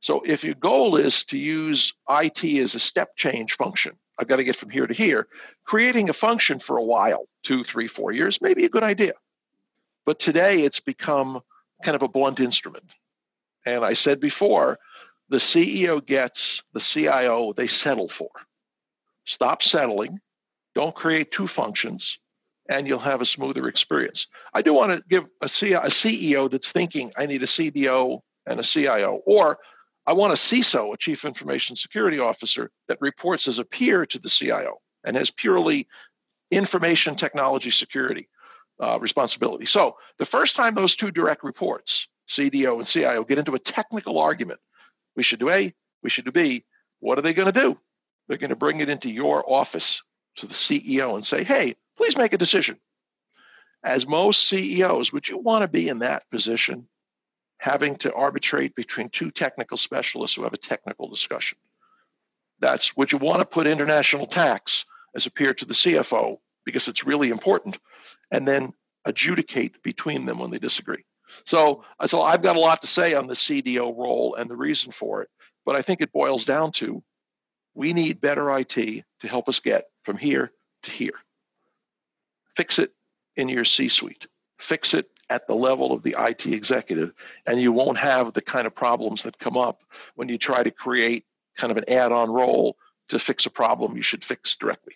So 0.00 0.20
if 0.24 0.44
your 0.44 0.54
goal 0.54 0.96
is 0.96 1.24
to 1.24 1.38
use 1.38 1.92
IT 2.08 2.44
as 2.44 2.74
a 2.74 2.80
step 2.80 3.16
change 3.16 3.54
function, 3.54 3.92
I've 4.18 4.28
got 4.28 4.36
to 4.36 4.44
get 4.44 4.56
from 4.56 4.70
here 4.70 4.86
to 4.86 4.94
here. 4.94 5.26
Creating 5.64 6.08
a 6.08 6.12
function 6.12 6.58
for 6.58 6.76
a 6.76 6.82
while, 6.82 7.28
two, 7.42 7.64
three, 7.64 7.88
four 7.88 8.12
years, 8.12 8.40
may 8.40 8.54
be 8.54 8.64
a 8.64 8.68
good 8.68 8.84
idea. 8.84 9.14
But 10.04 10.18
today 10.18 10.60
it's 10.60 10.80
become 10.80 11.40
kind 11.82 11.96
of 11.96 12.02
a 12.02 12.08
blunt 12.08 12.40
instrument. 12.40 12.90
And 13.66 13.84
I 13.84 13.94
said 13.94 14.20
before, 14.20 14.78
the 15.28 15.38
CEO 15.38 16.04
gets 16.04 16.62
the 16.72 16.80
CIO 16.80 17.52
they 17.52 17.66
settle 17.66 18.08
for. 18.08 18.30
Stop 19.26 19.62
settling, 19.62 20.20
don't 20.74 20.94
create 20.94 21.30
two 21.30 21.46
functions, 21.46 22.18
and 22.68 22.86
you'll 22.86 22.98
have 22.98 23.20
a 23.20 23.24
smoother 23.24 23.68
experience. 23.68 24.26
I 24.54 24.62
do 24.62 24.72
want 24.72 24.92
to 24.92 25.02
give 25.08 25.24
a 25.42 25.46
CEO 25.46 26.50
that's 26.50 26.72
thinking, 26.72 27.12
I 27.16 27.26
need 27.26 27.42
a 27.42 27.46
CDO 27.46 28.20
and 28.46 28.60
a 28.60 28.62
CIO, 28.62 29.22
or 29.26 29.58
I 30.06 30.12
want 30.12 30.32
a 30.32 30.36
CISO, 30.36 30.94
a 30.94 30.96
Chief 30.96 31.24
Information 31.24 31.74
Security 31.74 32.18
Officer, 32.18 32.70
that 32.88 32.98
reports 33.00 33.48
as 33.48 33.58
a 33.58 33.64
peer 33.64 34.06
to 34.06 34.18
the 34.18 34.28
CIO 34.28 34.78
and 35.04 35.16
has 35.16 35.30
purely 35.30 35.88
information 36.50 37.16
technology 37.16 37.70
security 37.70 38.28
uh, 38.80 38.98
responsibility. 39.00 39.66
So 39.66 39.96
the 40.18 40.24
first 40.24 40.54
time 40.54 40.74
those 40.74 40.94
two 40.94 41.10
direct 41.10 41.42
reports, 41.42 42.08
CDO 42.28 42.76
and 42.76 42.86
CIO, 42.86 43.24
get 43.24 43.38
into 43.38 43.54
a 43.54 43.58
technical 43.58 44.18
argument, 44.18 44.60
we 45.16 45.22
should 45.22 45.40
do 45.40 45.50
A, 45.50 45.72
we 46.02 46.10
should 46.10 46.24
do 46.24 46.32
B, 46.32 46.64
what 47.00 47.18
are 47.18 47.22
they 47.22 47.34
going 47.34 47.52
to 47.52 47.60
do? 47.60 47.78
They're 48.28 48.38
going 48.38 48.50
to 48.50 48.56
bring 48.56 48.80
it 48.80 48.88
into 48.88 49.10
your 49.10 49.44
office 49.50 50.02
to 50.36 50.46
the 50.46 50.54
CEO 50.54 51.14
and 51.14 51.24
say, 51.24 51.44
hey, 51.44 51.76
please 51.96 52.16
make 52.16 52.32
a 52.32 52.38
decision. 52.38 52.78
As 53.84 54.06
most 54.06 54.48
CEOs, 54.48 55.12
would 55.12 55.28
you 55.28 55.38
want 55.38 55.62
to 55.62 55.68
be 55.68 55.88
in 55.88 56.00
that 56.00 56.28
position 56.30 56.88
having 57.58 57.96
to 57.96 58.12
arbitrate 58.12 58.74
between 58.74 59.08
two 59.08 59.30
technical 59.30 59.76
specialists 59.76 60.36
who 60.36 60.44
have 60.44 60.52
a 60.52 60.58
technical 60.58 61.08
discussion. 61.08 61.58
That's 62.58 62.96
would 62.96 63.12
you 63.12 63.18
want 63.18 63.40
to 63.40 63.46
put 63.46 63.66
international 63.66 64.26
tax 64.26 64.84
as 65.14 65.26
a 65.26 65.30
peer 65.30 65.54
to 65.54 65.64
the 65.64 65.74
CFO 65.74 66.38
because 66.64 66.88
it's 66.88 67.06
really 67.06 67.30
important, 67.30 67.78
and 68.30 68.46
then 68.46 68.72
adjudicate 69.04 69.82
between 69.82 70.26
them 70.26 70.38
when 70.38 70.50
they 70.50 70.58
disagree. 70.58 71.04
So, 71.44 71.84
so 72.06 72.22
I've 72.22 72.42
got 72.42 72.56
a 72.56 72.60
lot 72.60 72.82
to 72.82 72.88
say 72.88 73.14
on 73.14 73.26
the 73.26 73.34
CDO 73.34 73.96
role 73.96 74.34
and 74.34 74.50
the 74.50 74.56
reason 74.56 74.90
for 74.90 75.22
it, 75.22 75.28
but 75.64 75.76
I 75.76 75.82
think 75.82 76.00
it 76.00 76.12
boils 76.12 76.44
down 76.44 76.72
to 76.72 77.02
we 77.76 77.92
need 77.92 78.20
better 78.20 78.56
IT 78.58 78.74
to 78.74 79.28
help 79.28 79.48
us 79.48 79.60
get 79.60 79.90
from 80.02 80.16
here 80.16 80.50
to 80.84 80.90
here. 80.90 81.12
Fix 82.56 82.78
it 82.78 82.92
in 83.36 83.48
your 83.48 83.64
C 83.64 83.88
suite. 83.88 84.26
Fix 84.58 84.94
it 84.94 85.10
at 85.28 85.46
the 85.46 85.54
level 85.54 85.92
of 85.92 86.02
the 86.02 86.16
IT 86.18 86.46
executive, 86.46 87.12
and 87.46 87.60
you 87.60 87.72
won't 87.72 87.98
have 87.98 88.32
the 88.32 88.40
kind 88.40 88.66
of 88.66 88.74
problems 88.74 89.24
that 89.24 89.38
come 89.38 89.58
up 89.58 89.82
when 90.14 90.28
you 90.28 90.38
try 90.38 90.62
to 90.62 90.70
create 90.70 91.26
kind 91.56 91.70
of 91.70 91.76
an 91.76 91.84
add 91.88 92.12
on 92.12 92.30
role 92.30 92.76
to 93.08 93.18
fix 93.18 93.44
a 93.44 93.50
problem 93.50 93.96
you 93.96 94.02
should 94.02 94.24
fix 94.24 94.56
directly. 94.56 94.94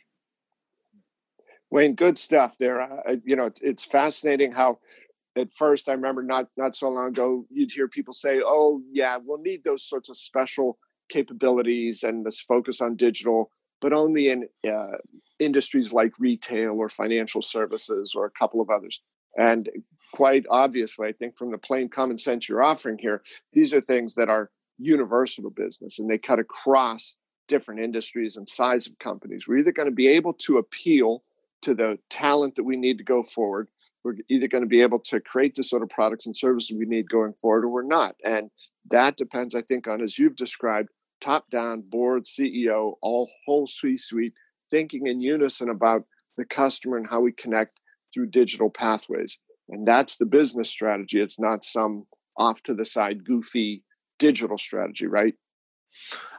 Wayne, 1.71 1.95
good 1.95 2.17
stuff 2.17 2.57
there. 2.59 3.03
You 3.25 3.37
know, 3.37 3.45
it's, 3.45 3.61
it's 3.61 3.85
fascinating 3.85 4.53
how 4.53 4.79
at 5.37 5.53
first 5.53 5.89
I 5.89 5.93
remember 5.93 6.23
not 6.23 6.49
not 6.57 6.75
so 6.75 6.89
long 6.89 7.09
ago 7.09 7.45
you'd 7.51 7.71
hear 7.71 7.89
people 7.89 8.15
say, 8.15 8.41
"Oh, 8.45 8.81
yeah, 8.91 9.19
we'll 9.23 9.39
need 9.39 9.65
those 9.65 9.83
sorts 9.83 10.09
of 10.09 10.17
special 10.17 10.79
capabilities 11.11 12.03
and 12.03 12.25
this 12.25 12.41
focus 12.41 12.81
on 12.81 12.97
digital, 12.97 13.51
but 13.81 13.93
only 13.93 14.31
in 14.31 14.49
uh, 14.67 14.97
industries 15.39 15.93
like 15.93 16.13
retail 16.19 16.75
or 16.79 16.89
financial 16.89 17.43
services 17.43 18.15
or 18.17 18.25
a 18.25 18.31
couple 18.31 18.61
of 18.63 18.71
others." 18.71 19.03
And 19.37 19.69
quite 20.13 20.45
obviously, 20.51 21.09
I 21.09 21.13
think 21.13 21.37
from 21.37 21.53
the 21.53 21.59
plain 21.59 21.89
common 21.89 22.19
sense 22.19 22.49
you're 22.49 22.63
offering 22.63 22.99
here, 22.99 23.23
these 23.53 23.73
are 23.75 23.81
things 23.81 24.15
that 24.15 24.29
are 24.29 24.51
universal 24.79 25.45
to 25.45 25.51
business 25.51 25.99
and 25.99 26.11
they 26.11 26.19
cut 26.19 26.39
across 26.39 27.17
different 27.49 27.81
industries 27.81 28.37
and 28.37 28.49
size 28.49 28.87
of 28.87 28.99
companies. 28.99 29.47
We're 29.47 29.59
either 29.59 29.73
going 29.73 29.89
to 29.89 29.95
be 29.95 30.09
able 30.09 30.33
to 30.35 30.59
appeal 30.59 31.23
to 31.63 31.75
the 31.75 31.99
talent 32.09 32.55
that 32.55 32.65
we 32.65 32.77
need 32.77 32.97
to 32.99 33.05
go 33.05 33.23
forward. 33.23 33.69
We're 34.03 34.15
either 34.31 34.49
going 34.49 34.63
to 34.63 34.69
be 34.69 34.81
able 34.81 35.01
to 35.01 35.21
create 35.21 35.55
the 35.55 35.63
sort 35.63 35.83
of 35.83 35.91
products 35.91 36.25
and 36.25 36.35
services 36.35 36.75
we 36.75 36.87
need 36.87 37.11
going 37.11 37.35
forward, 37.35 37.65
or 37.65 37.69
we're 37.69 37.83
not. 37.83 38.17
And 38.25 38.51
that 38.91 39.17
depends, 39.17 39.55
I 39.55 39.61
think, 39.61 39.87
on 39.87 40.01
as 40.01 40.19
you've 40.19 40.37
described, 40.37 40.89
top 41.21 41.51
down, 41.51 41.83
board, 41.83 42.25
CEO, 42.25 42.95
all 43.03 43.31
whole 43.45 43.67
C 43.67 43.97
suite, 43.97 44.35
thinking 44.71 45.07
in 45.07 45.21
unison 45.21 45.69
about 45.69 46.05
the 46.37 46.45
customer 46.45 46.97
and 46.97 47.09
how 47.09 47.21
we 47.21 47.33
connect 47.33 47.79
through 48.13 48.27
digital 48.27 48.71
pathways. 48.71 49.39
And 49.69 49.87
that's 49.87 50.17
the 50.17 50.27
business 50.27 50.69
strategy. 50.69 51.21
It's 51.21 51.39
not 51.39 51.65
some 51.65 52.07
off 52.37 52.63
to 52.65 52.75
the 52.75 52.85
side, 52.85 53.25
goofy 53.25 53.83
digital 54.19 54.59
strategy, 54.59 55.07
right? 55.07 55.35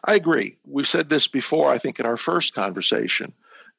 I 0.05 0.15
agree. 0.15 0.57
We've 0.65 0.87
said 0.87 1.09
this 1.09 1.27
before, 1.27 1.69
I 1.69 1.77
think, 1.77 1.99
in 1.99 2.05
our 2.05 2.17
first 2.17 2.53
conversation. 2.53 3.33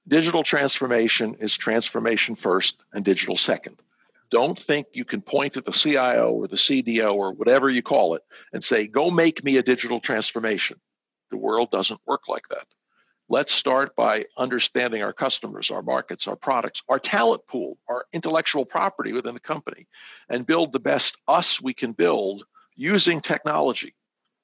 Digital 0.09 0.43
transformation 0.43 1.37
is 1.41 1.57
transformation 1.57 2.35
first 2.35 2.85
and 2.93 3.05
digital 3.05 3.37
second. 3.37 3.81
Don't 4.31 4.59
think 4.59 4.87
you 4.93 5.05
can 5.05 5.21
point 5.21 5.57
at 5.57 5.65
the 5.65 5.73
CIO 5.73 6.33
or 6.33 6.49
the 6.49 6.57
CDO 6.57 7.15
or 7.15 7.33
whatever 7.33 7.69
you 7.69 7.83
call 7.83 8.15
it 8.15 8.23
and 8.53 8.65
say, 8.65 8.87
go 8.87 9.11
make 9.11 9.45
me 9.45 9.59
a 9.59 9.62
digital 9.62 10.01
transformation. 10.01 10.81
The 11.33 11.38
world 11.38 11.71
doesn't 11.71 12.01
work 12.07 12.29
like 12.29 12.47
that. 12.49 12.66
Let's 13.31 13.55
start 13.55 13.97
by 13.97 14.27
understanding 14.37 15.03
our 15.03 15.14
customers, 15.14 15.71
our 15.71 15.81
markets, 15.81 16.29
our 16.29 16.37
products, 16.37 16.83
our 16.90 16.99
talent 16.99 17.47
pool, 17.47 17.79
our 17.88 18.05
intellectual 18.12 18.66
property 18.66 19.14
within 19.14 19.33
the 19.33 19.40
company, 19.40 19.88
and 20.29 20.45
build 20.45 20.73
the 20.73 20.79
best 20.79 21.16
us 21.27 21.59
we 21.59 21.73
can 21.73 21.92
build 21.92 22.45
using 22.77 23.23
technology 23.23 23.95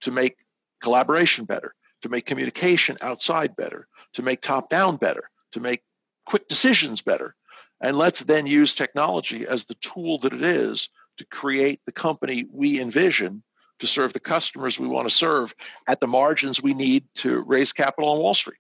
to 0.01 0.11
make 0.11 0.39
collaboration 0.81 1.45
better, 1.45 1.75
to 2.01 2.09
make 2.09 2.25
communication 2.25 2.97
outside 3.03 3.55
better, 3.55 3.87
to 4.15 4.23
make 4.23 4.41
top 4.41 4.71
down 4.71 4.97
better, 4.97 5.29
to 5.53 5.61
make 5.61 5.83
quick 6.25 6.49
decisions 6.49 7.03
better. 7.03 7.35
And 7.83 7.99
let's 7.99 8.21
then 8.21 8.47
use 8.47 8.73
technology 8.73 9.47
as 9.47 9.67
the 9.67 9.75
tool 9.75 10.17
that 10.21 10.33
it 10.33 10.43
is 10.43 10.89
to 11.19 11.27
create 11.27 11.83
the 11.85 11.93
company 11.93 12.47
we 12.51 12.81
envision 12.81 13.43
to 13.79 13.87
serve 13.87 14.13
the 14.13 14.21
customers 14.21 14.79
we 14.79 14.89
want 14.89 15.09
to 15.09 15.15
serve 15.15 15.55
at 15.87 16.01
the 16.01 16.07
margins 16.07 16.63
we 16.63 16.75
need 16.75 17.05
to 17.17 17.41
raise 17.41 17.73
capital 17.73 18.11
on 18.11 18.19
Wall 18.19 18.35
Street. 18.35 18.59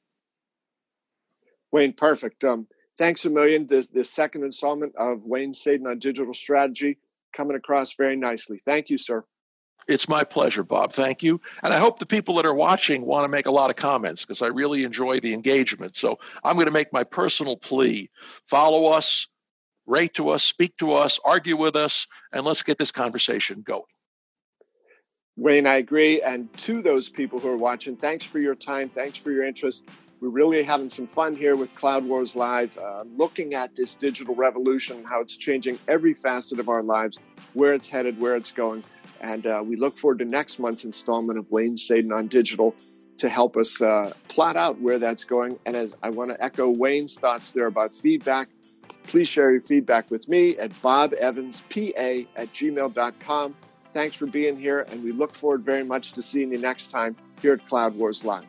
Wayne, 1.72 1.92
perfect. 1.92 2.44
Um, 2.44 2.66
thanks 2.96 3.24
a 3.24 3.30
million. 3.30 3.66
This, 3.66 3.88
this 3.88 4.10
second 4.10 4.44
installment 4.44 4.94
of 4.96 5.26
Wayne 5.26 5.52
Sadin 5.52 5.86
on 5.86 5.98
digital 5.98 6.34
strategy 6.34 6.98
coming 7.32 7.56
across 7.56 7.94
very 7.94 8.16
nicely. 8.16 8.58
Thank 8.58 8.90
you, 8.90 8.96
sir. 8.96 9.24
It's 9.86 10.08
my 10.08 10.22
pleasure, 10.22 10.62
Bob. 10.62 10.92
Thank 10.92 11.22
you. 11.22 11.40
And 11.62 11.72
I 11.72 11.78
hope 11.78 11.98
the 11.98 12.06
people 12.06 12.34
that 12.36 12.44
are 12.44 12.54
watching 12.54 13.06
want 13.06 13.24
to 13.24 13.28
make 13.28 13.46
a 13.46 13.50
lot 13.50 13.70
of 13.70 13.76
comments 13.76 14.22
because 14.22 14.42
I 14.42 14.48
really 14.48 14.84
enjoy 14.84 15.18
the 15.20 15.32
engagement. 15.32 15.96
So 15.96 16.18
I'm 16.44 16.56
going 16.56 16.66
to 16.66 16.72
make 16.72 16.92
my 16.92 17.04
personal 17.04 17.56
plea 17.56 18.10
follow 18.44 18.88
us, 18.88 19.28
rate 19.86 20.12
to 20.14 20.28
us, 20.28 20.44
speak 20.44 20.76
to 20.76 20.92
us, 20.92 21.18
argue 21.24 21.56
with 21.56 21.74
us, 21.74 22.06
and 22.32 22.44
let's 22.44 22.62
get 22.62 22.76
this 22.76 22.90
conversation 22.90 23.62
going. 23.62 23.82
Wayne, 25.38 25.68
I 25.68 25.76
agree. 25.76 26.20
And 26.20 26.52
to 26.54 26.82
those 26.82 27.08
people 27.08 27.38
who 27.38 27.48
are 27.48 27.56
watching, 27.56 27.94
thanks 27.94 28.24
for 28.24 28.40
your 28.40 28.56
time. 28.56 28.88
Thanks 28.88 29.16
for 29.16 29.30
your 29.30 29.44
interest. 29.44 29.84
We're 30.20 30.30
really 30.30 30.64
having 30.64 30.88
some 30.88 31.06
fun 31.06 31.36
here 31.36 31.54
with 31.54 31.72
Cloud 31.76 32.04
Wars 32.04 32.34
Live, 32.34 32.76
uh, 32.76 33.04
looking 33.16 33.54
at 33.54 33.76
this 33.76 33.94
digital 33.94 34.34
revolution, 34.34 35.04
how 35.04 35.20
it's 35.20 35.36
changing 35.36 35.78
every 35.86 36.12
facet 36.12 36.58
of 36.58 36.68
our 36.68 36.82
lives, 36.82 37.20
where 37.52 37.72
it's 37.72 37.88
headed, 37.88 38.20
where 38.20 38.34
it's 38.34 38.50
going. 38.50 38.82
And 39.20 39.46
uh, 39.46 39.62
we 39.64 39.76
look 39.76 39.96
forward 39.96 40.18
to 40.18 40.24
next 40.24 40.58
month's 40.58 40.84
installment 40.84 41.38
of 41.38 41.48
Wayne 41.52 41.76
Sadin 41.76 42.10
on 42.10 42.26
Digital 42.26 42.74
to 43.18 43.28
help 43.28 43.56
us 43.56 43.80
uh, 43.80 44.12
plot 44.26 44.56
out 44.56 44.80
where 44.80 44.98
that's 44.98 45.22
going. 45.22 45.56
And 45.66 45.76
as 45.76 45.96
I 46.02 46.10
want 46.10 46.32
to 46.32 46.44
echo 46.44 46.68
Wayne's 46.68 47.14
thoughts 47.14 47.52
there 47.52 47.66
about 47.66 47.94
feedback, 47.94 48.48
please 49.04 49.28
share 49.28 49.52
your 49.52 49.62
feedback 49.62 50.10
with 50.10 50.28
me 50.28 50.56
at 50.56 50.70
bobevanspa 50.70 52.26
at 52.34 52.48
gmail.com. 52.48 53.54
Thanks 53.92 54.16
for 54.16 54.26
being 54.26 54.58
here, 54.58 54.86
and 54.90 55.02
we 55.02 55.12
look 55.12 55.32
forward 55.32 55.64
very 55.64 55.84
much 55.84 56.12
to 56.12 56.22
seeing 56.22 56.52
you 56.52 56.58
next 56.58 56.90
time 56.90 57.16
here 57.40 57.54
at 57.54 57.66
Cloud 57.66 57.94
Wars 57.96 58.24
Live. 58.24 58.44